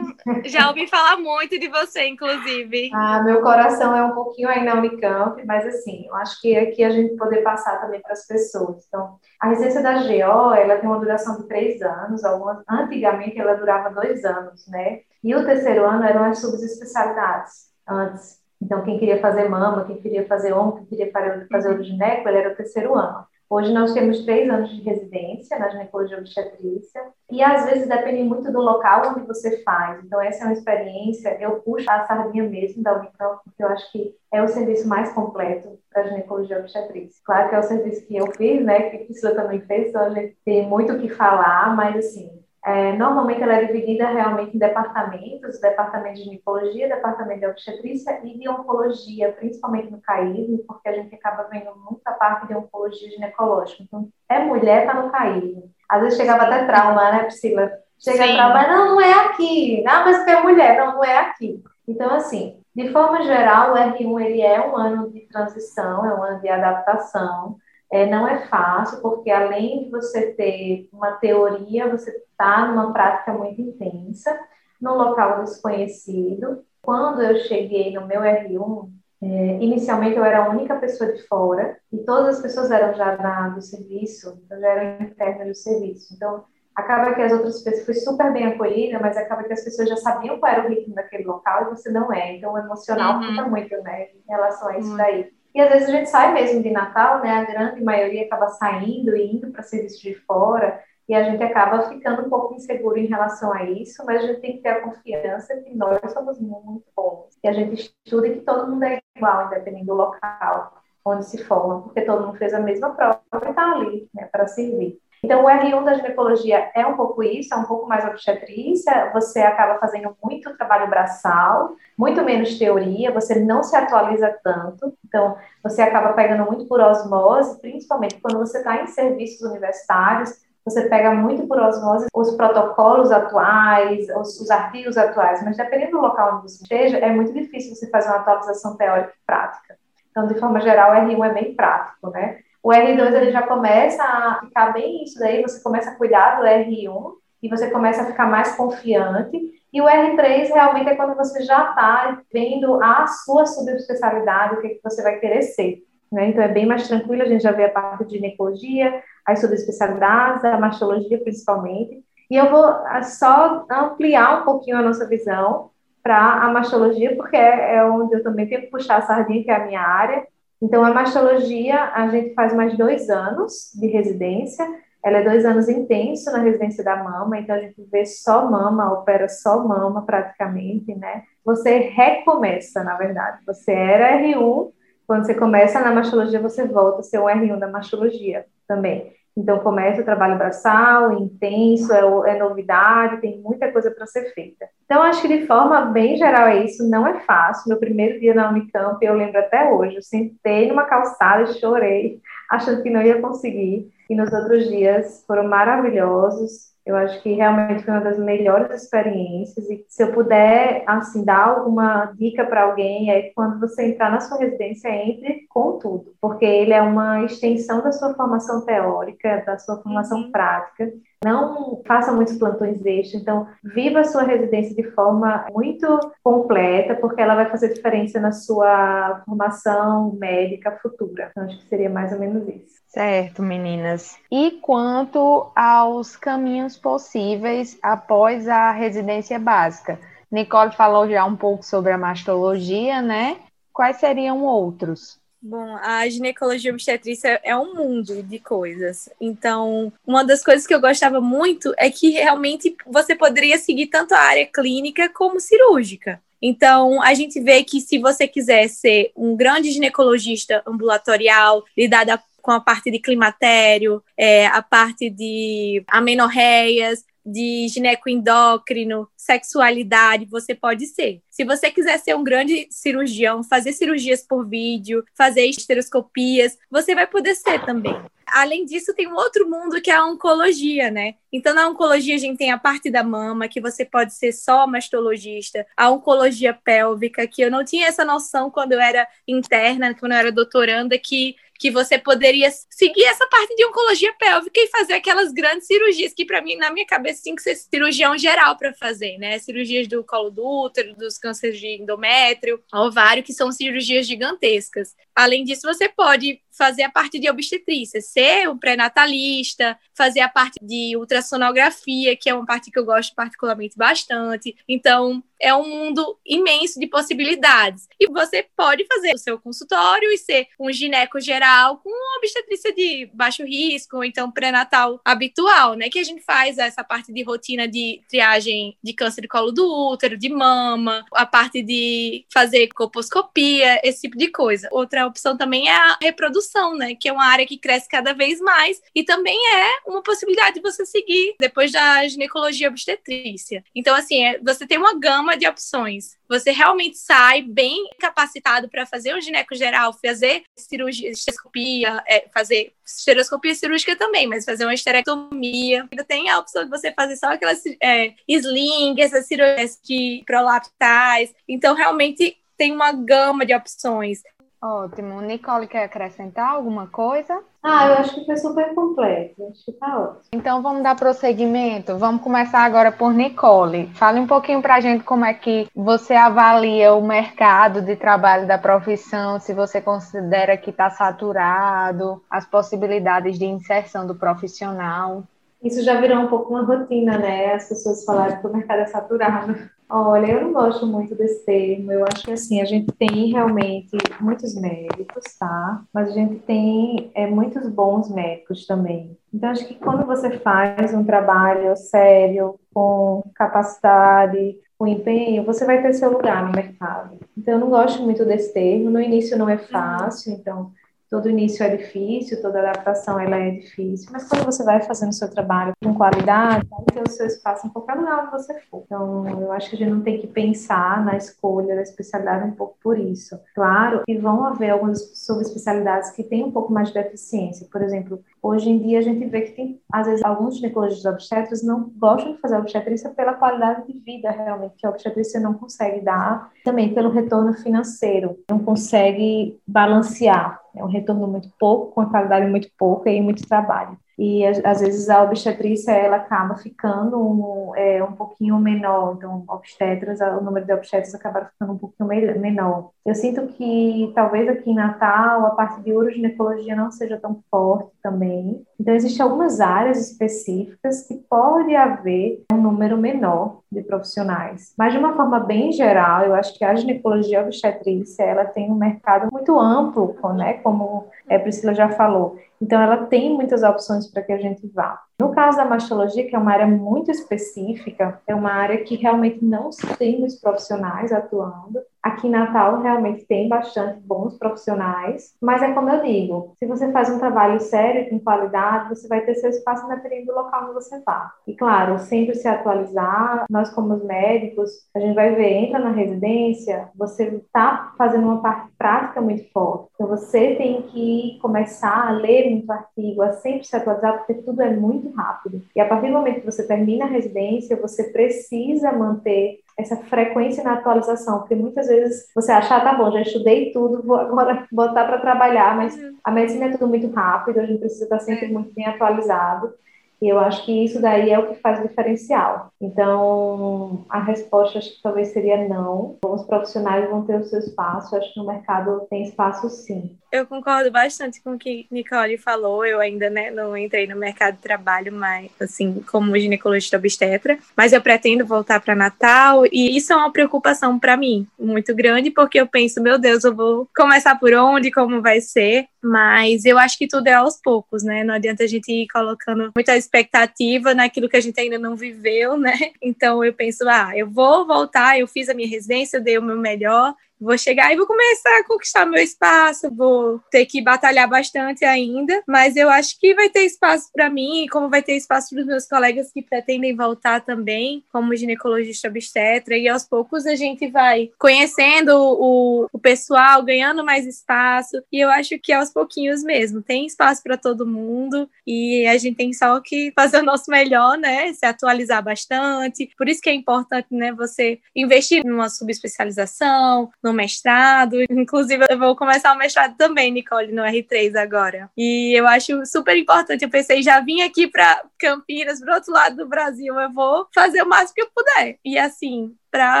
já 0.46 0.68
ouvi 0.68 0.86
falar 0.86 1.18
muito 1.18 1.58
de 1.58 1.68
você, 1.68 2.06
inclusive. 2.06 2.90
Ah, 2.94 3.22
meu 3.22 3.42
coração 3.42 3.94
é 3.94 4.02
um 4.02 4.14
pouquinho 4.14 4.48
aí 4.48 4.64
na 4.64 4.74
Unicamp, 4.74 5.44
mas 5.44 5.66
assim, 5.66 6.06
eu 6.06 6.14
acho 6.16 6.40
que 6.40 6.56
aqui 6.56 6.82
a 6.82 6.90
gente 6.90 7.14
poder 7.16 7.42
passar 7.42 7.78
também 7.80 8.00
para 8.00 8.12
as 8.12 8.26
pessoas. 8.26 8.86
Então, 8.88 9.18
a 9.38 9.48
residência 9.48 9.82
da 9.82 9.92
GO, 9.92 10.54
ela 10.54 10.78
tem 10.78 10.88
uma 10.88 10.98
duração 10.98 11.36
de 11.36 11.46
três 11.46 11.82
anos, 11.82 12.24
algumas, 12.24 12.62
antigamente 12.68 13.38
ela 13.38 13.54
durava 13.54 13.90
dois 13.90 14.24
anos, 14.24 14.66
né? 14.68 15.00
E 15.22 15.34
o 15.34 15.44
terceiro 15.44 15.84
ano 15.84 16.04
eram 16.04 16.24
as 16.24 16.38
subespecialidades 16.38 17.68
antes. 17.86 18.40
Então, 18.62 18.82
quem 18.82 18.98
queria 18.98 19.20
fazer 19.20 19.48
mama, 19.48 19.84
quem 19.84 20.00
queria 20.00 20.26
fazer 20.26 20.52
ombro, 20.52 20.84
quem 20.86 20.98
queria 20.98 21.12
fazer 21.50 21.70
o 21.70 21.82
gineco, 21.82 22.28
ele 22.28 22.38
era 22.38 22.52
o 22.52 22.56
terceiro 22.56 22.94
ano. 22.94 23.26
Hoje 23.52 23.72
nós 23.72 23.92
temos 23.92 24.24
três 24.24 24.48
anos 24.48 24.70
de 24.70 24.80
residência 24.82 25.58
na 25.58 25.68
ginecologia 25.70 26.18
obstetrícia 26.18 27.02
e 27.28 27.42
às 27.42 27.64
vezes 27.64 27.88
depende 27.88 28.22
muito 28.22 28.52
do 28.52 28.60
local 28.60 29.10
onde 29.10 29.26
você 29.26 29.60
faz. 29.64 30.04
Então 30.04 30.22
essa 30.22 30.44
é 30.44 30.46
uma 30.46 30.52
experiência, 30.52 31.36
eu 31.40 31.60
puxo 31.60 31.90
a 31.90 32.06
sardinha 32.06 32.44
mesmo 32.44 32.80
da 32.80 32.96
Unicamp, 32.96 33.40
porque 33.42 33.60
eu 33.60 33.66
acho 33.66 33.90
que 33.90 34.14
é 34.32 34.40
o 34.40 34.46
serviço 34.46 34.86
mais 34.86 35.12
completo 35.12 35.80
para 35.92 36.04
ginecologia 36.04 36.60
obstetrícia. 36.60 37.20
Claro 37.24 37.48
que 37.48 37.56
é 37.56 37.58
o 37.58 37.64
serviço 37.64 38.06
que 38.06 38.16
eu 38.16 38.28
fiz, 38.36 38.64
né, 38.64 38.88
que 38.88 38.98
Priscila 38.98 39.34
também 39.34 39.60
fez, 39.62 39.88
então 39.88 40.02
a 40.02 40.10
gente 40.10 40.36
tem 40.44 40.68
muito 40.68 40.92
o 40.92 41.00
que 41.00 41.08
falar, 41.08 41.74
mas 41.74 41.96
assim, 41.96 42.39
É, 42.64 42.92
normalmente 42.92 43.42
ela 43.42 43.54
é 43.54 43.64
dividida 43.64 44.06
realmente 44.08 44.54
em 44.54 44.58
departamentos, 44.58 45.58
departamento 45.60 46.16
de 46.16 46.24
ginecologia, 46.24 46.88
departamento 46.88 47.40
de 47.40 47.46
obstetrícia 47.46 48.20
e 48.22 48.38
de 48.38 48.48
oncologia, 48.48 49.32
principalmente 49.32 49.90
no 49.90 50.00
CAISM, 50.00 50.58
porque 50.68 50.88
a 50.88 50.92
gente 50.92 51.14
acaba 51.14 51.44
vendo 51.44 51.74
muita 51.76 52.12
parte 52.12 52.46
de 52.46 52.54
oncologia 52.54 53.10
ginecológica. 53.10 53.82
Então, 53.82 54.08
é 54.28 54.40
mulher, 54.40 54.86
tá 54.86 54.94
no 54.94 55.10
CAISM. 55.10 55.62
Às 55.88 56.02
vezes 56.02 56.18
chegava 56.18 56.42
até 56.42 56.66
trauma, 56.66 57.10
né, 57.10 57.22
Priscila? 57.24 57.72
Chega 57.98 58.26
Sim. 58.26 58.34
trauma, 58.34 58.68
não, 58.68 58.86
não 58.90 59.00
é 59.00 59.26
aqui. 59.26 59.82
Ah, 59.86 60.02
mas 60.04 60.22
que 60.22 60.30
é 60.30 60.42
mulher, 60.42 60.78
não, 60.78 60.94
não 60.94 61.04
é 61.04 61.18
aqui. 61.18 61.62
Então, 61.88 62.10
assim, 62.10 62.60
de 62.74 62.92
forma 62.92 63.22
geral, 63.22 63.72
o 63.72 63.76
R1 63.76 64.20
ele 64.20 64.42
é 64.42 64.60
um 64.66 64.76
ano 64.76 65.10
de 65.10 65.20
transição, 65.20 66.04
é 66.04 66.14
um 66.14 66.22
ano 66.22 66.40
de 66.40 66.48
adaptação. 66.48 67.56
É, 67.92 68.06
não 68.06 68.26
é 68.26 68.46
fácil, 68.46 69.00
porque 69.02 69.30
além 69.30 69.84
de 69.84 69.90
você 69.90 70.32
ter 70.34 70.88
uma 70.92 71.12
teoria, 71.12 71.90
você 71.90 72.10
está 72.10 72.68
numa 72.68 72.92
prática 72.92 73.32
muito 73.32 73.60
intensa, 73.60 74.38
num 74.80 74.94
local 74.94 75.42
desconhecido. 75.42 76.64
Quando 76.80 77.20
eu 77.20 77.36
cheguei 77.40 77.92
no 77.92 78.06
meu 78.06 78.20
R1, 78.20 78.88
é, 79.22 79.26
inicialmente 79.60 80.16
eu 80.16 80.24
era 80.24 80.44
a 80.44 80.48
única 80.48 80.76
pessoa 80.76 81.12
de 81.12 81.26
fora, 81.26 81.76
e 81.92 81.98
todas 81.98 82.36
as 82.36 82.42
pessoas 82.42 82.70
eram 82.70 82.94
já 82.94 83.16
da, 83.16 83.48
do 83.48 83.60
serviço, 83.60 84.40
eu 84.48 84.60
já 84.60 84.68
era 84.68 85.02
interna 85.02 85.44
do 85.44 85.54
serviço. 85.54 86.14
Então, 86.14 86.44
acaba 86.74 87.12
que 87.14 87.20
as 87.20 87.32
outras 87.32 87.60
pessoas 87.62 87.84
foi 87.84 87.94
super 87.94 88.32
bem 88.32 88.46
acolhida, 88.46 88.98
mas 89.00 89.16
acaba 89.16 89.42
que 89.44 89.52
as 89.52 89.64
pessoas 89.64 89.88
já 89.88 89.96
sabiam 89.96 90.38
qual 90.38 90.52
era 90.52 90.64
o 90.64 90.68
ritmo 90.68 90.94
daquele 90.94 91.24
local 91.24 91.64
e 91.64 91.70
você 91.70 91.90
não 91.90 92.12
é. 92.12 92.36
Então, 92.36 92.54
o 92.54 92.58
emocional 92.58 93.16
uhum. 93.16 93.28
fica 93.28 93.48
muito, 93.48 93.82
né, 93.82 94.04
em 94.04 94.22
relação 94.30 94.68
a 94.68 94.78
isso 94.78 94.90
uhum. 94.90 94.96
daí. 94.96 95.39
E 95.54 95.60
às 95.60 95.70
vezes 95.70 95.88
a 95.88 95.92
gente 95.92 96.08
sai 96.08 96.32
mesmo 96.32 96.62
de 96.62 96.70
Natal, 96.70 97.20
né? 97.20 97.30
A 97.30 97.44
grande 97.44 97.82
maioria 97.82 98.24
acaba 98.24 98.48
saindo 98.48 99.16
e 99.16 99.36
indo 99.36 99.50
para 99.50 99.62
serviço 99.62 100.00
de 100.00 100.14
fora, 100.14 100.82
e 101.08 101.14
a 101.14 101.24
gente 101.24 101.42
acaba 101.42 101.88
ficando 101.88 102.22
um 102.22 102.30
pouco 102.30 102.54
inseguro 102.54 102.96
em 102.96 103.06
relação 103.06 103.52
a 103.52 103.64
isso, 103.64 104.04
mas 104.06 104.22
a 104.22 104.26
gente 104.28 104.40
tem 104.40 104.52
que 104.56 104.62
ter 104.62 104.68
a 104.68 104.80
confiança 104.80 105.56
que 105.56 105.74
nós 105.74 105.98
somos 106.12 106.40
muito 106.40 106.84
bons. 106.96 107.36
E 107.42 107.48
a 107.48 107.52
gente 107.52 107.92
estuda 108.06 108.30
que 108.30 108.42
todo 108.42 108.70
mundo 108.70 108.84
é 108.84 109.00
igual, 109.16 109.46
independente 109.46 109.86
do 109.86 109.94
local 109.94 110.80
onde 111.04 111.24
se 111.26 111.42
forma, 111.44 111.82
porque 111.82 112.02
todo 112.02 112.26
mundo 112.26 112.38
fez 112.38 112.54
a 112.54 112.60
mesma 112.60 112.90
prova 112.90 113.20
e 113.32 113.50
está 113.50 113.72
ali, 113.72 114.08
né, 114.14 114.28
para 114.30 114.46
servir. 114.46 115.00
Então, 115.22 115.44
o 115.44 115.48
R1 115.48 115.84
da 115.84 115.94
ginecologia 115.94 116.70
é 116.74 116.86
um 116.86 116.96
pouco 116.96 117.22
isso, 117.22 117.52
é 117.52 117.56
um 117.56 117.64
pouco 117.64 117.86
mais 117.86 118.06
obstetrícia, 118.06 119.10
você 119.12 119.40
acaba 119.40 119.78
fazendo 119.78 120.16
muito 120.22 120.56
trabalho 120.56 120.88
braçal, 120.88 121.74
muito 121.96 122.22
menos 122.22 122.58
teoria, 122.58 123.10
você 123.10 123.38
não 123.38 123.62
se 123.62 123.76
atualiza 123.76 124.34
tanto, 124.42 124.94
então 125.10 125.36
você 125.62 125.82
acaba 125.82 126.12
pegando 126.12 126.46
muito 126.46 126.66
por 126.66 126.80
osmose, 126.80 127.60
principalmente 127.60 128.20
quando 128.20 128.38
você 128.38 128.58
está 128.58 128.80
em 128.80 128.86
serviços 128.86 129.42
universitários, 129.42 130.40
você 130.64 130.88
pega 130.88 131.12
muito 131.12 131.46
por 131.48 131.58
osmose 131.58 132.06
os 132.14 132.30
protocolos 132.36 133.10
atuais, 133.10 134.06
os, 134.16 134.40
os, 134.40 134.50
artigos 134.50 134.96
atuais, 134.96 135.42
mas 135.42 135.56
dependendo 135.56 135.92
do 135.92 136.00
local 136.00 136.36
onde 136.36 136.42
você 136.50 136.62
esteja, 136.62 136.98
é 136.98 137.10
muito 137.10 137.32
difícil 137.32 137.74
você 137.74 137.90
fazer 137.90 138.08
uma 138.08 138.18
atualização 138.18 138.76
teórica 138.76 139.12
e 139.12 139.26
prática. 139.26 139.76
Então, 140.10 140.26
de 140.26 140.38
forma 140.38 140.60
geral, 140.60 140.92
o 140.92 140.94
R1 140.94 141.30
é 141.30 141.34
bem 141.34 141.54
prático, 141.54 142.10
né? 142.10 142.38
O 142.62 142.68
R2 142.70 143.14
ele 143.14 143.32
já 143.32 143.42
começa 143.42 144.02
a 144.02 144.40
ficar 144.40 144.72
bem 144.72 145.02
isso 145.02 145.18
daí, 145.18 145.42
você 145.42 145.60
começa 145.62 145.90
a 145.90 145.94
cuidar 145.94 146.36
do 146.36 146.46
R1 146.46 147.12
e 147.42 147.48
você 147.48 147.70
começa 147.70 148.02
a 148.02 148.06
ficar 148.06 148.26
mais 148.26 148.54
confiante. 148.54 149.59
E 149.72 149.80
o 149.80 149.84
R3 149.84 150.48
realmente 150.48 150.90
é 150.90 150.96
quando 150.96 151.16
você 151.16 151.42
já 151.42 151.70
está 151.70 152.20
vendo 152.32 152.82
a 152.82 153.06
sua 153.06 153.46
subespecialidade, 153.46 154.56
o 154.56 154.60
que, 154.60 154.66
é 154.66 154.70
que 154.70 154.80
você 154.82 155.02
vai 155.02 155.18
querer 155.18 155.42
ser. 155.42 155.84
Né? 156.10 156.28
Então 156.28 156.42
é 156.42 156.48
bem 156.48 156.66
mais 156.66 156.88
tranquilo, 156.88 157.22
a 157.22 157.26
gente 157.26 157.42
já 157.42 157.52
vê 157.52 157.64
a 157.64 157.70
parte 157.70 158.04
de 158.04 158.16
ginecologia, 158.16 159.02
as 159.24 159.40
subespecialidades, 159.40 160.44
a 160.44 160.58
mastologia 160.58 161.20
principalmente. 161.20 162.02
E 162.30 162.36
eu 162.36 162.50
vou 162.50 162.64
ah, 162.64 163.02
só 163.02 163.64
ampliar 163.70 164.40
um 164.40 164.44
pouquinho 164.44 164.76
a 164.76 164.82
nossa 164.82 165.06
visão 165.06 165.70
para 166.02 166.16
a 166.16 166.48
mastologia, 166.50 167.14
porque 167.16 167.36
é, 167.36 167.76
é 167.76 167.84
onde 167.84 168.14
eu 168.14 168.22
também 168.22 168.48
tenho 168.48 168.62
que 168.62 168.68
puxar 168.68 168.98
a 168.98 169.02
sardinha, 169.02 169.44
que 169.44 169.50
é 169.50 169.54
a 169.54 169.66
minha 169.66 169.80
área. 169.80 170.26
Então, 170.62 170.84
a 170.84 170.92
mastologia, 170.92 171.90
a 171.94 172.08
gente 172.08 172.34
faz 172.34 172.54
mais 172.54 172.76
dois 172.76 173.08
anos 173.08 173.72
de 173.78 173.86
residência, 173.86 174.66
ela 175.02 175.18
é 175.18 175.24
dois 175.24 175.44
anos 175.46 175.68
intenso 175.68 176.30
na 176.30 176.38
residência 176.38 176.84
da 176.84 177.02
mama, 177.02 177.38
então 177.38 177.56
a 177.56 177.60
gente 177.60 177.82
vê 177.90 178.04
só 178.04 178.50
mama, 178.50 178.92
opera 178.92 179.28
só 179.28 179.66
mama 179.66 180.02
praticamente, 180.04 180.94
né? 180.94 181.22
Você 181.44 181.78
recomeça, 181.78 182.84
na 182.84 182.96
verdade. 182.96 183.38
Você 183.46 183.72
era 183.72 184.20
R1, 184.20 184.72
quando 185.06 185.26
você 185.26 185.34
começa 185.34 185.80
na 185.80 185.92
mastologia, 185.92 186.40
você 186.40 186.66
volta 186.66 187.00
a 187.00 187.02
ser 187.02 187.18
um 187.18 187.24
R1 187.24 187.58
da 187.58 187.68
mastologia 187.68 188.44
também. 188.68 189.12
Então, 189.36 189.60
começa 189.60 190.02
o 190.02 190.04
trabalho 190.04 190.36
braçal, 190.36 191.12
intenso, 191.20 191.92
é, 191.92 192.32
é 192.32 192.38
novidade, 192.38 193.20
tem 193.20 193.40
muita 193.40 193.70
coisa 193.70 193.90
para 193.90 194.06
ser 194.06 194.32
feita. 194.34 194.66
Então, 194.84 195.02
acho 195.02 195.22
que 195.22 195.28
de 195.28 195.46
forma 195.46 195.82
bem 195.86 196.16
geral 196.16 196.48
é 196.48 196.64
isso, 196.64 196.88
não 196.88 197.06
é 197.06 197.20
fácil. 197.20 197.68
Meu 197.68 197.78
primeiro 197.78 198.18
dia 198.18 198.34
na 198.34 198.50
Unicamp, 198.50 199.04
eu 199.04 199.14
lembro 199.14 199.38
até 199.38 199.72
hoje, 199.72 199.96
eu 199.96 200.02
sentei 200.02 200.68
numa 200.68 200.84
calçada 200.84 201.42
e 201.42 201.54
chorei, 201.54 202.20
achando 202.50 202.82
que 202.82 202.90
não 202.90 203.02
ia 203.02 203.20
conseguir. 203.20 203.88
E 204.08 204.14
nos 204.14 204.32
outros 204.32 204.68
dias 204.68 205.24
foram 205.26 205.44
maravilhosos. 205.44 206.69
Eu 206.84 206.96
acho 206.96 207.22
que 207.22 207.34
realmente 207.34 207.84
foi 207.84 207.92
uma 207.92 208.02
das 208.02 208.18
melhores 208.18 208.82
experiências 208.82 209.68
e 209.68 209.84
se 209.88 210.02
eu 210.02 210.12
puder 210.12 210.82
assim 210.86 211.24
dar 211.24 211.48
alguma 211.48 212.06
dica 212.16 212.44
para 212.44 212.64
alguém 212.64 213.10
é 213.10 213.30
quando 213.34 213.60
você 213.60 213.88
entrar 213.88 214.10
na 214.10 214.20
sua 214.20 214.38
residência 214.38 214.88
entre 214.88 215.46
com 215.48 215.78
tudo, 215.78 216.14
porque 216.20 216.44
ele 216.44 216.72
é 216.72 216.80
uma 216.80 217.22
extensão 217.24 217.82
da 217.82 217.92
sua 217.92 218.14
formação 218.14 218.64
teórica, 218.64 219.42
da 219.46 219.58
sua 219.58 219.82
formação 219.82 220.22
uhum. 220.22 220.32
prática. 220.32 220.90
Não 221.22 221.82
faça 221.86 222.12
muitos 222.12 222.38
plantões 222.38 222.82
extras, 222.86 223.20
então 223.20 223.46
viva 223.62 224.00
a 224.00 224.04
sua 224.04 224.22
residência 224.22 224.74
de 224.74 224.90
forma 224.92 225.46
muito 225.52 225.86
completa, 226.24 226.94
porque 226.94 227.20
ela 227.20 227.34
vai 227.34 227.50
fazer 227.50 227.74
diferença 227.74 228.18
na 228.18 228.32
sua 228.32 229.20
formação 229.26 230.16
médica 230.18 230.78
futura. 230.80 231.28
Então, 231.30 231.44
acho 231.44 231.58
que 231.58 231.68
seria 231.68 231.90
mais 231.90 232.10
ou 232.12 232.18
menos 232.18 232.48
isso. 232.48 232.80
Certo, 232.88 233.42
meninas. 233.42 234.16
E 234.32 234.52
quanto 234.62 235.52
aos 235.54 236.16
caminhos 236.16 236.78
possíveis 236.78 237.78
após 237.82 238.48
a 238.48 238.72
residência 238.72 239.38
básica? 239.38 240.00
Nicole 240.32 240.72
falou 240.72 241.06
já 241.06 241.22
um 241.26 241.36
pouco 241.36 241.62
sobre 241.62 241.92
a 241.92 241.98
mastologia, 241.98 243.02
né? 243.02 243.36
Quais 243.74 243.98
seriam 243.98 244.42
outros? 244.42 245.19
Bom, 245.42 245.74
a 245.76 246.06
ginecologia 246.06 246.70
obstetrícia 246.70 247.40
é 247.42 247.56
um 247.56 247.74
mundo 247.74 248.22
de 248.22 248.38
coisas. 248.38 249.08
Então, 249.18 249.90
uma 250.06 250.22
das 250.22 250.44
coisas 250.44 250.66
que 250.66 250.74
eu 250.74 250.80
gostava 250.80 251.18
muito 251.18 251.72
é 251.78 251.90
que 251.90 252.10
realmente 252.10 252.76
você 252.86 253.16
poderia 253.16 253.56
seguir 253.56 253.86
tanto 253.86 254.12
a 254.12 254.18
área 254.18 254.46
clínica 254.46 255.08
como 255.08 255.40
cirúrgica. 255.40 256.20
Então, 256.42 257.02
a 257.02 257.14
gente 257.14 257.40
vê 257.40 257.62
que 257.62 257.80
se 257.80 257.98
você 257.98 258.28
quiser 258.28 258.68
ser 258.68 259.12
um 259.16 259.34
grande 259.36 259.70
ginecologista 259.70 260.62
ambulatorial, 260.66 261.64
lidar 261.76 262.04
com 262.40 262.50
a 262.50 262.60
parte 262.60 262.90
de 262.90 262.98
climatério, 262.98 264.02
é, 264.16 264.46
a 264.46 264.62
parte 264.62 265.08
de 265.10 265.82
amenorreias, 265.86 267.04
de 267.24 267.68
ginecoendócrino, 267.68 269.08
sexualidade, 269.16 270.26
você 270.26 270.54
pode 270.54 270.86
ser. 270.86 271.22
Se 271.30 271.44
você 271.44 271.70
quiser 271.70 271.98
ser 271.98 272.16
um 272.16 272.24
grande 272.24 272.66
cirurgião, 272.70 273.44
fazer 273.44 273.72
cirurgias 273.72 274.22
por 274.26 274.48
vídeo, 274.48 275.04
fazer 275.14 275.44
esteroscopias, 275.46 276.58
você 276.70 276.94
vai 276.94 277.06
poder 277.06 277.34
ser 277.34 277.64
também. 277.64 277.94
Além 278.26 278.64
disso, 278.64 278.94
tem 278.94 279.08
um 279.08 279.16
outro 279.16 279.48
mundo 279.48 279.80
que 279.82 279.90
é 279.90 279.94
a 279.94 280.04
oncologia, 280.04 280.88
né? 280.90 281.14
Então, 281.32 281.52
na 281.52 281.68
oncologia, 281.68 282.14
a 282.14 282.18
gente 282.18 282.38
tem 282.38 282.52
a 282.52 282.58
parte 282.58 282.88
da 282.88 283.02
mama, 283.02 283.48
que 283.48 283.60
você 283.60 283.84
pode 283.84 284.14
ser 284.14 284.32
só 284.32 284.68
mastologista, 284.68 285.66
a 285.76 285.90
oncologia 285.90 286.54
pélvica, 286.54 287.26
que 287.26 287.42
eu 287.42 287.50
não 287.50 287.64
tinha 287.64 287.88
essa 287.88 288.04
noção 288.04 288.48
quando 288.48 288.72
eu 288.72 288.80
era 288.80 289.06
interna, 289.26 289.94
quando 289.94 290.12
eu 290.12 290.18
era 290.18 290.32
doutoranda, 290.32 290.96
que 290.96 291.34
que 291.60 291.70
você 291.70 291.98
poderia 291.98 292.50
seguir 292.70 293.04
essa 293.04 293.26
parte 293.28 293.54
de 293.54 293.66
oncologia 293.66 294.14
pélvica 294.14 294.58
e 294.58 294.68
fazer 294.68 294.94
aquelas 294.94 295.30
grandes 295.30 295.66
cirurgias 295.66 296.14
que 296.14 296.24
para 296.24 296.40
mim 296.40 296.56
na 296.56 296.72
minha 296.72 296.86
cabeça 296.86 297.22
tinha 297.22 297.36
que 297.36 297.42
ser 297.42 297.54
cirurgião 297.54 298.16
geral 298.16 298.56
para 298.56 298.72
fazer, 298.72 299.18
né? 299.18 299.38
Cirurgias 299.38 299.86
do 299.86 300.02
colo 300.02 300.30
do 300.30 300.42
útero, 300.42 300.96
dos 300.96 301.18
cânceres 301.18 301.60
de 301.60 301.82
endométrio, 301.82 302.62
ovário, 302.72 303.22
que 303.22 303.34
são 303.34 303.52
cirurgias 303.52 304.06
gigantescas. 304.06 304.96
Além 305.14 305.44
disso, 305.44 305.62
você 305.62 305.88
pode 305.88 306.40
fazer 306.50 306.82
a 306.82 306.90
parte 306.90 307.18
de 307.18 307.30
obstetrícia, 307.30 308.00
ser 308.00 308.48
um 308.48 308.58
pré-natalista, 308.58 309.78
fazer 309.94 310.20
a 310.20 310.28
parte 310.28 310.58
de 310.60 310.94
ultrassonografia, 310.96 312.16
que 312.16 312.28
é 312.28 312.34
uma 312.34 312.44
parte 312.44 312.70
que 312.70 312.78
eu 312.78 312.84
gosto 312.84 313.14
particularmente 313.14 313.78
bastante. 313.78 314.54
Então, 314.68 315.22
é 315.40 315.54
um 315.54 315.66
mundo 315.66 316.18
imenso 316.24 316.78
de 316.78 316.86
possibilidades. 316.86 317.88
E 317.98 318.06
você 318.12 318.46
pode 318.54 318.84
fazer 318.84 319.14
o 319.14 319.18
seu 319.18 319.38
consultório 319.38 320.10
e 320.12 320.18
ser 320.18 320.48
um 320.58 320.70
gineco 320.70 321.18
geral 321.18 321.78
com 321.78 321.90
obstetrícia 322.18 322.74
de 322.74 323.10
baixo 323.14 323.42
risco, 323.42 323.96
ou 323.96 324.04
então 324.04 324.30
pré-natal 324.30 325.00
habitual, 325.02 325.74
né? 325.74 325.88
Que 325.88 325.98
a 325.98 326.04
gente 326.04 326.22
faz 326.22 326.58
essa 326.58 326.84
parte 326.84 327.10
de 327.10 327.22
rotina 327.22 327.66
de 327.66 328.02
triagem 328.06 328.76
de 328.82 328.92
câncer 328.92 329.22
de 329.22 329.28
colo 329.28 329.50
do 329.50 329.92
útero, 329.92 330.18
de 330.18 330.28
mama, 330.28 331.06
a 331.14 331.24
parte 331.24 331.62
de 331.62 332.26
fazer 332.30 332.68
coposcopia, 332.68 333.80
esse 333.82 334.02
tipo 334.02 334.18
de 334.18 334.28
coisa. 334.28 334.68
Outra 334.70 334.99
opção 335.06 335.36
também 335.36 335.68
é 335.68 335.74
a 335.74 335.98
reprodução 336.00 336.60
né? 336.76 336.94
Que 336.94 337.08
é 337.08 337.12
uma 337.12 337.24
área 337.24 337.46
que 337.46 337.56
cresce 337.56 337.88
cada 337.88 338.12
vez 338.12 338.40
mais 338.40 338.80
e 338.94 339.02
também 339.02 339.38
é 339.54 339.88
uma 339.88 340.02
possibilidade 340.02 340.56
de 340.56 340.60
você 340.60 340.84
seguir 340.84 341.34
depois 341.38 341.72
da 341.72 342.06
ginecologia 342.06 342.68
obstetrícia. 342.68 343.64
Então, 343.74 343.94
assim, 343.94 344.24
é, 344.24 344.38
você 344.38 344.66
tem 344.66 344.78
uma 344.78 344.98
gama 344.98 345.36
de 345.36 345.46
opções. 345.46 346.18
Você 346.28 346.50
realmente 346.50 346.96
sai 346.98 347.42
bem 347.42 347.88
capacitado 347.98 348.68
para 348.68 348.86
fazer 348.86 349.14
um 349.14 349.20
gineco 349.20 349.54
geral, 349.54 349.92
fazer 349.92 350.42
cirurgia, 350.56 351.10
estereoscopia, 351.10 352.02
é, 352.06 352.28
fazer 352.32 352.72
estereoscopia 352.84 353.54
cirúrgica 353.54 353.96
também, 353.96 354.26
mas 354.26 354.44
fazer 354.44 354.64
uma 354.64 354.74
esterectomia. 354.74 355.88
Ainda 355.90 356.04
tem 356.04 356.28
a 356.28 356.38
opção 356.38 356.64
de 356.64 356.70
você 356.70 356.92
fazer 356.92 357.16
só 357.16 357.26
aquelas 357.32 357.62
é, 357.82 358.14
sling, 358.28 359.00
essas 359.00 359.26
cirurgias 359.26 359.78
de 359.82 360.22
prolaptais. 360.26 361.32
Então, 361.48 361.74
realmente 361.74 362.36
tem 362.56 362.72
uma 362.72 362.92
gama 362.92 363.46
de 363.46 363.54
opções. 363.54 364.22
Ótimo. 364.62 365.22
Nicole, 365.22 365.66
quer 365.66 365.84
acrescentar 365.84 366.50
alguma 366.50 366.86
coisa? 366.86 367.42
Ah, 367.62 367.88
eu 367.88 367.94
acho 367.94 368.14
que 368.14 368.26
foi 368.26 368.36
super 368.36 368.74
completo. 368.74 369.48
Acho 369.50 369.64
que 369.64 369.72
tá 369.72 369.98
ótimo. 369.98 370.20
Então 370.32 370.60
vamos 370.60 370.82
dar 370.82 370.94
prosseguimento. 370.96 371.96
Vamos 371.96 372.22
começar 372.22 372.60
agora 372.60 372.92
por 372.92 373.12
Nicole. 373.12 373.86
Fale 373.94 374.20
um 374.20 374.26
pouquinho 374.26 374.60
para 374.60 374.74
a 374.74 374.80
gente 374.80 375.02
como 375.02 375.24
é 375.24 375.32
que 375.32 375.66
você 375.74 376.14
avalia 376.14 376.92
o 376.94 377.02
mercado 377.02 377.80
de 377.80 377.96
trabalho 377.96 378.46
da 378.46 378.58
profissão, 378.58 379.40
se 379.40 379.54
você 379.54 379.80
considera 379.80 380.56
que 380.58 380.68
está 380.68 380.90
saturado, 380.90 382.22
as 382.30 382.44
possibilidades 382.44 383.38
de 383.38 383.46
inserção 383.46 384.06
do 384.06 384.14
profissional. 384.14 385.24
Isso 385.62 385.82
já 385.82 385.98
virou 385.98 386.18
um 386.18 386.28
pouco 386.28 386.50
uma 386.50 386.64
rotina, 386.64 387.16
né? 387.18 387.54
As 387.54 387.68
pessoas 387.68 388.04
falarem 388.04 388.38
que 388.38 388.46
o 388.46 388.52
mercado 388.52 388.80
é 388.80 388.86
saturado. 388.86 389.70
Olha, 389.92 390.30
eu 390.32 390.42
não 390.42 390.52
gosto 390.52 390.86
muito 390.86 391.16
desse 391.16 391.44
termo. 391.44 391.90
Eu 391.90 392.04
acho 392.04 392.22
que 392.24 392.30
assim, 392.30 392.60
a 392.60 392.64
gente 392.64 392.92
tem 392.92 393.32
realmente 393.32 393.90
muitos 394.20 394.54
médicos, 394.54 395.24
tá? 395.36 395.82
Mas 395.92 396.10
a 396.10 396.12
gente 396.12 396.36
tem 396.42 397.10
é, 397.12 397.26
muitos 397.26 397.68
bons 397.68 398.08
médicos 398.08 398.66
também. 398.66 399.18
Então, 399.34 399.50
acho 399.50 399.66
que 399.66 399.74
quando 399.74 400.06
você 400.06 400.38
faz 400.38 400.94
um 400.94 401.04
trabalho 401.04 401.76
sério, 401.76 402.54
com 402.72 403.24
capacidade, 403.34 404.56
com 404.78 404.86
empenho, 404.86 405.44
você 405.44 405.64
vai 405.66 405.82
ter 405.82 405.92
seu 405.92 406.12
lugar 406.12 406.46
no 406.46 406.52
mercado. 406.52 407.18
Então, 407.36 407.54
eu 407.54 407.60
não 407.60 407.68
gosto 407.68 408.00
muito 408.02 408.24
desse 408.24 408.54
termo. 408.54 408.90
No 408.90 409.00
início 409.00 409.36
não 409.36 409.48
é 409.48 409.58
fácil, 409.58 410.32
então 410.32 410.70
todo 411.10 411.28
início 411.28 411.64
é 411.64 411.76
difícil, 411.76 412.40
toda 412.40 412.60
adaptação 412.60 413.18
ela 413.18 413.36
é 413.36 413.50
difícil, 413.50 414.10
mas 414.12 414.28
quando 414.28 414.44
você 414.44 414.62
vai 414.62 414.80
fazendo 414.80 415.10
o 415.10 415.14
seu 415.14 415.28
trabalho 415.28 415.72
com 415.82 415.92
qualidade, 415.92 416.66
vai 416.70 416.84
ter 416.84 417.02
o 417.02 417.10
seu 417.10 417.26
espaço 417.26 417.66
em 417.66 417.70
qualquer 417.70 417.94
lugar 417.96 418.22
onde 418.22 418.30
você 418.30 418.54
for. 418.70 418.84
Então, 418.86 419.28
eu 419.28 419.50
acho 419.50 419.68
que 419.68 419.76
a 419.76 419.78
gente 419.78 419.90
não 419.90 420.02
tem 420.02 420.18
que 420.18 420.28
pensar 420.28 421.04
na 421.04 421.16
escolha 421.16 421.74
da 421.74 421.82
especialidade 421.82 422.46
um 422.46 422.52
pouco 422.52 422.76
por 422.80 422.96
isso. 422.96 423.38
Claro 423.54 424.02
que 424.06 424.18
vão 424.18 424.44
haver 424.44 424.70
algumas 424.70 425.18
subespecialidades 425.18 426.12
que 426.12 426.22
têm 426.22 426.44
um 426.44 426.52
pouco 426.52 426.72
mais 426.72 426.88
de 426.88 426.94
deficiência. 426.94 427.66
Por 427.70 427.82
exemplo, 427.82 428.22
hoje 428.40 428.70
em 428.70 428.78
dia 428.78 429.00
a 429.00 429.02
gente 429.02 429.26
vê 429.26 429.42
que 429.42 429.52
tem, 429.52 429.80
às 429.92 430.06
vezes, 430.06 430.24
alguns 430.24 430.56
ginecologistas 430.56 431.12
obstetras 431.12 431.62
não 431.62 431.90
gostam 431.96 432.34
de 432.34 432.40
fazer 432.40 432.56
obstetrícia 432.56 433.10
pela 433.10 433.34
qualidade 433.34 433.86
de 433.86 433.98
vida 433.98 434.30
realmente 434.30 434.76
que 434.76 434.86
a 434.86 434.90
obstetrícia 434.90 435.40
não 435.40 435.54
consegue 435.54 436.00
dar, 436.02 436.50
também 436.64 436.94
pelo 436.94 437.10
retorno 437.10 437.52
financeiro, 437.54 438.38
não 438.48 438.60
consegue 438.60 439.58
balancear 439.66 440.60
é 440.74 440.84
um 440.84 440.88
retorno 440.88 441.26
muito 441.26 441.50
pouco, 441.58 441.92
com 441.92 442.06
qualidade 442.06 442.46
muito 442.46 442.68
pouca 442.78 443.10
e 443.10 443.20
muito 443.20 443.46
trabalho. 443.46 443.98
E 444.18 444.44
às 444.44 444.80
vezes 444.82 445.08
a 445.08 445.22
obstetrícia 445.22 445.92
ela 445.92 446.16
acaba 446.16 446.54
ficando 446.54 447.18
um, 447.18 447.74
é, 447.74 448.04
um 448.04 448.12
pouquinho 448.12 448.58
menor, 448.58 449.14
então 449.16 449.44
obstetras, 449.48 450.20
o 450.20 450.42
número 450.42 450.66
de 450.66 450.74
obstetras 450.74 451.14
acaba 451.14 451.46
ficando 451.46 451.72
um 451.72 451.78
pouquinho 451.78 452.06
menor. 452.38 452.90
Eu 453.06 453.14
sinto 453.14 453.46
que 453.46 454.12
talvez 454.14 454.46
aqui 454.46 454.72
em 454.72 454.74
Natal 454.74 455.46
a 455.46 455.52
parte 455.52 455.80
de 455.80 455.90
uroginecologia 455.90 456.76
não 456.76 456.90
seja 456.90 457.16
tão 457.16 457.42
forte 457.50 457.90
também, 458.02 458.62
então 458.78 458.94
existem 458.94 459.22
algumas 459.22 459.60
áreas 459.60 460.10
específicas 460.10 461.06
que 461.06 461.14
pode 461.28 461.74
haver 461.74 462.44
um 462.52 462.56
número 462.56 462.96
menor 462.96 463.60
de 463.70 463.82
profissionais, 463.82 464.74
mas 464.76 464.92
de 464.92 464.98
uma 464.98 465.14
forma 465.14 465.40
bem 465.40 465.72
geral, 465.72 466.24
eu 466.24 466.34
acho 466.34 466.56
que 466.56 466.64
a 466.64 466.74
ginecologia 466.74 467.42
obstetrícia 467.42 468.22
ela 468.22 468.44
tem 468.44 468.70
um 468.70 468.74
mercado 468.74 469.28
muito 469.32 469.58
amplo, 469.58 470.16
né, 470.34 470.54
como 470.54 471.08
a 471.28 471.38
Priscila 471.38 471.74
já 471.74 471.88
falou, 471.90 472.38
então, 472.60 472.80
ela 472.80 473.06
tem 473.06 473.34
muitas 473.34 473.62
opções 473.62 474.06
para 474.06 474.22
que 474.22 474.32
a 474.32 474.38
gente 474.38 474.66
vá. 474.68 475.00
No 475.20 475.32
caso 475.32 475.58
da 475.58 475.66
mastologia, 475.66 476.26
que 476.26 476.34
é 476.34 476.38
uma 476.38 476.50
área 476.50 476.66
muito 476.66 477.10
específica, 477.10 478.22
é 478.26 478.34
uma 478.34 478.50
área 478.50 478.82
que 478.82 478.96
realmente 478.96 479.44
não 479.44 479.68
temos 479.98 480.34
profissionais 480.36 481.12
atuando, 481.12 481.78
Aqui 482.02 482.28
em 482.28 482.30
Natal 482.30 482.80
realmente 482.80 483.26
tem 483.26 483.46
bastante 483.46 484.00
bons 484.00 484.38
profissionais, 484.38 485.34
mas 485.40 485.62
é 485.62 485.72
como 485.72 485.90
eu 485.90 486.02
digo, 486.02 486.54
se 486.58 486.64
você 486.64 486.90
faz 486.92 487.10
um 487.10 487.18
trabalho 487.18 487.60
sério, 487.60 488.08
com 488.08 488.18
qualidade, 488.18 488.88
você 488.88 489.06
vai 489.06 489.20
ter 489.20 489.34
seu 489.34 489.50
espaço 489.50 489.84
independente 489.84 490.26
do 490.26 490.34
local 490.34 490.64
onde 490.64 490.74
você 490.74 490.96
está. 490.96 491.34
E 491.46 491.54
claro, 491.54 491.98
sempre 491.98 492.34
se 492.34 492.48
atualizar, 492.48 493.44
nós 493.50 493.68
como 493.70 493.92
os 493.94 494.02
médicos, 494.02 494.70
a 494.94 494.98
gente 494.98 495.14
vai 495.14 495.34
ver, 495.34 495.52
entra 495.52 495.78
na 495.78 495.90
residência, 495.90 496.88
você 496.94 497.24
está 497.24 497.92
fazendo 497.98 498.24
uma 498.24 498.40
parte 498.40 498.70
prática 498.78 499.20
muito 499.20 499.50
forte. 499.52 499.90
Então 499.94 500.06
você 500.06 500.54
tem 500.54 500.82
que 500.82 501.38
começar 501.42 502.08
a 502.08 502.12
ler 502.12 502.50
muito 502.50 502.70
artigo, 502.70 503.20
a 503.20 503.32
sempre 503.32 503.64
se 503.64 503.76
atualizar, 503.76 504.16
porque 504.18 504.34
tudo 504.42 504.62
é 504.62 504.74
muito 504.74 505.09
rápido. 505.12 505.62
E 505.74 505.80
a 505.80 505.86
partir 505.86 506.08
do 506.08 506.12
momento 506.12 506.40
que 506.40 506.50
você 506.50 506.66
termina 506.66 507.04
a 507.04 507.08
residência, 507.08 507.76
você 507.76 508.04
precisa 508.04 508.92
manter 508.92 509.60
essa 509.78 509.96
frequência 509.96 510.62
na 510.62 510.74
atualização, 510.74 511.40
porque 511.40 511.54
muitas 511.54 511.88
vezes 511.88 512.26
você 512.34 512.52
acha, 512.52 512.76
ah, 512.76 512.80
tá 512.80 512.94
bom, 512.94 513.10
já 513.10 513.22
estudei 513.22 513.72
tudo, 513.72 514.02
vou 514.02 514.16
agora 514.16 514.66
botar 514.72 515.04
para 515.04 515.18
trabalhar, 515.18 515.76
mas 515.76 515.96
uhum. 515.96 516.16
a 516.22 516.30
medicina 516.30 516.66
é 516.66 516.72
tudo 516.72 516.86
muito 516.86 517.08
rápido, 517.10 517.60
a 517.60 517.66
gente 517.66 517.78
precisa 517.78 518.04
estar 518.04 518.18
sempre 518.20 518.46
é. 518.46 518.48
muito 518.48 518.72
bem 518.74 518.86
atualizado. 518.86 519.72
E 520.20 520.28
eu 520.28 520.38
acho 520.38 520.64
que 520.64 520.84
isso 520.84 521.00
daí 521.00 521.30
é 521.30 521.38
o 521.38 521.48
que 521.48 521.60
faz 521.60 521.80
o 521.80 521.88
diferencial. 521.88 522.70
Então, 522.80 524.04
a 524.08 524.20
resposta 524.20 524.78
acho 524.78 524.90
que 524.94 525.02
talvez 525.02 525.28
seria 525.28 525.68
não. 525.68 526.16
Os 526.24 526.44
profissionais 526.44 527.08
vão 527.08 527.24
ter 527.24 527.36
o 527.36 527.44
seu 527.44 527.58
espaço, 527.58 528.16
acho 528.16 528.32
que 528.32 528.40
no 528.40 528.46
mercado 528.46 529.06
tem 529.08 529.22
espaço 529.22 529.68
sim. 529.70 530.16
Eu 530.30 530.46
concordo 530.46 530.90
bastante 530.92 531.42
com 531.42 531.54
o 531.54 531.58
que 531.58 531.86
Nicole 531.90 532.38
falou. 532.38 532.84
Eu 532.84 533.00
ainda 533.00 533.28
né, 533.28 533.50
não 533.50 533.76
entrei 533.76 534.06
no 534.06 534.16
mercado 534.16 534.56
de 534.56 534.62
trabalho, 534.62 535.12
mas 535.12 535.50
assim, 535.60 536.04
como 536.10 536.38
ginecologista 536.38 536.96
obstetra, 536.96 537.58
mas 537.76 537.92
eu 537.92 538.00
pretendo 538.00 538.46
voltar 538.46 538.80
para 538.80 538.94
Natal 538.94 539.64
e 539.66 539.96
isso 539.96 540.12
é 540.12 540.16
uma 540.16 540.32
preocupação 540.32 540.98
para 540.98 541.16
mim 541.16 541.46
muito 541.58 541.94
grande, 541.94 542.30
porque 542.30 542.60
eu 542.60 542.66
penso, 542.66 543.02
meu 543.02 543.18
Deus, 543.18 543.42
eu 543.42 543.54
vou 543.54 543.88
começar 543.94 544.38
por 544.38 544.52
onde, 544.54 544.90
como 544.90 545.20
vai 545.20 545.40
ser, 545.40 545.86
mas 546.02 546.64
eu 546.64 546.78
acho 546.78 546.96
que 546.96 547.08
tudo 547.08 547.26
é 547.26 547.34
aos 547.34 547.60
poucos, 547.60 548.02
né? 548.02 548.22
Não 548.22 548.34
adianta 548.34 548.64
a 548.64 548.66
gente 548.66 548.90
ir 548.90 549.08
colocando 549.08 549.70
muita 549.74 549.96
expectativa 550.10 550.92
naquilo 550.92 551.28
que 551.28 551.36
a 551.36 551.40
gente 551.40 551.58
ainda 551.60 551.78
não 551.78 551.94
viveu, 551.94 552.58
né? 552.58 552.76
Então 553.00 553.44
eu 553.44 553.54
penso, 553.54 553.88
ah, 553.88 554.12
eu 554.16 554.28
vou 554.28 554.66
voltar, 554.66 555.18
eu 555.18 555.26
fiz 555.26 555.48
a 555.48 555.54
minha 555.54 555.68
residência, 555.68 556.16
eu 556.16 556.22
dei 556.22 556.36
o 556.36 556.42
meu 556.42 556.56
melhor, 556.56 557.14
vou 557.40 557.56
chegar 557.56 557.92
e 557.92 557.96
vou 557.96 558.06
começar 558.06 558.58
a 558.58 558.64
conquistar 558.64 559.06
meu 559.06 559.22
espaço, 559.22 559.90
vou 559.90 560.40
ter 560.50 560.66
que 560.66 560.82
batalhar 560.82 561.28
bastante 561.28 561.84
ainda, 561.84 562.42
mas 562.46 562.76
eu 562.76 562.90
acho 562.90 563.18
que 563.18 563.34
vai 563.34 563.48
ter 563.48 563.64
espaço 563.64 564.10
para 564.12 564.28
mim, 564.28 564.66
como 564.70 564.90
vai 564.90 565.02
ter 565.02 565.16
espaço 565.16 565.50
para 565.50 565.60
os 565.60 565.66
meus 565.66 565.86
colegas 565.86 566.30
que 566.32 566.42
pretendem 566.42 566.94
voltar 566.94 567.40
também, 567.40 568.04
como 568.12 568.36
ginecologista 568.36 569.08
obstetra, 569.08 569.76
e 569.76 569.88
aos 569.88 570.04
poucos 570.04 570.46
a 570.46 570.54
gente 570.54 570.88
vai 570.88 571.30
conhecendo 571.38 572.10
o, 572.10 572.86
o 572.92 572.98
pessoal, 572.98 573.62
ganhando 573.62 574.04
mais 574.04 574.26
espaço, 574.26 575.02
e 575.10 575.20
eu 575.20 575.30
acho 575.30 575.58
que 575.58 575.72
aos 575.72 575.90
pouquinhos 575.90 576.42
mesmo, 576.42 576.82
tem 576.82 577.06
espaço 577.06 577.42
para 577.42 577.56
todo 577.56 577.86
mundo, 577.86 578.48
e 578.66 579.06
a 579.06 579.16
gente 579.16 579.36
tem 579.36 579.52
só 579.52 579.80
que 579.80 580.12
fazer 580.14 580.38
o 580.38 580.44
nosso 580.44 580.70
melhor, 580.70 581.16
né, 581.16 581.52
se 581.52 581.64
atualizar 581.64 582.22
bastante, 582.22 583.10
por 583.16 583.28
isso 583.28 583.40
que 583.40 583.48
é 583.48 583.54
importante, 583.54 584.08
né, 584.10 584.32
você 584.32 584.78
investir 584.94 585.44
numa 585.44 585.68
subespecialização, 585.68 587.10
no 587.22 587.29
mestrado. 587.32 588.16
Inclusive, 588.30 588.86
eu 588.88 588.98
vou 588.98 589.16
começar 589.16 589.52
o 589.52 589.58
mestrado 589.58 589.96
também, 589.96 590.30
Nicole, 590.30 590.72
no 590.72 590.82
R3 590.82 591.36
agora. 591.36 591.90
E 591.96 592.38
eu 592.38 592.46
acho 592.46 592.84
super 592.86 593.16
importante. 593.16 593.62
Eu 593.62 593.70
pensei, 593.70 594.02
já 594.02 594.20
vim 594.20 594.42
aqui 594.42 594.66
para 594.66 595.02
Campinas, 595.18 595.80
para 595.80 595.94
outro 595.94 596.12
lado 596.12 596.36
do 596.36 596.48
Brasil, 596.48 596.98
eu 596.98 597.12
vou 597.12 597.46
fazer 597.54 597.82
o 597.82 597.88
máximo 597.88 598.14
que 598.14 598.22
eu 598.22 598.30
puder. 598.34 598.78
E 598.84 598.98
assim, 598.98 599.54
para 599.70 600.00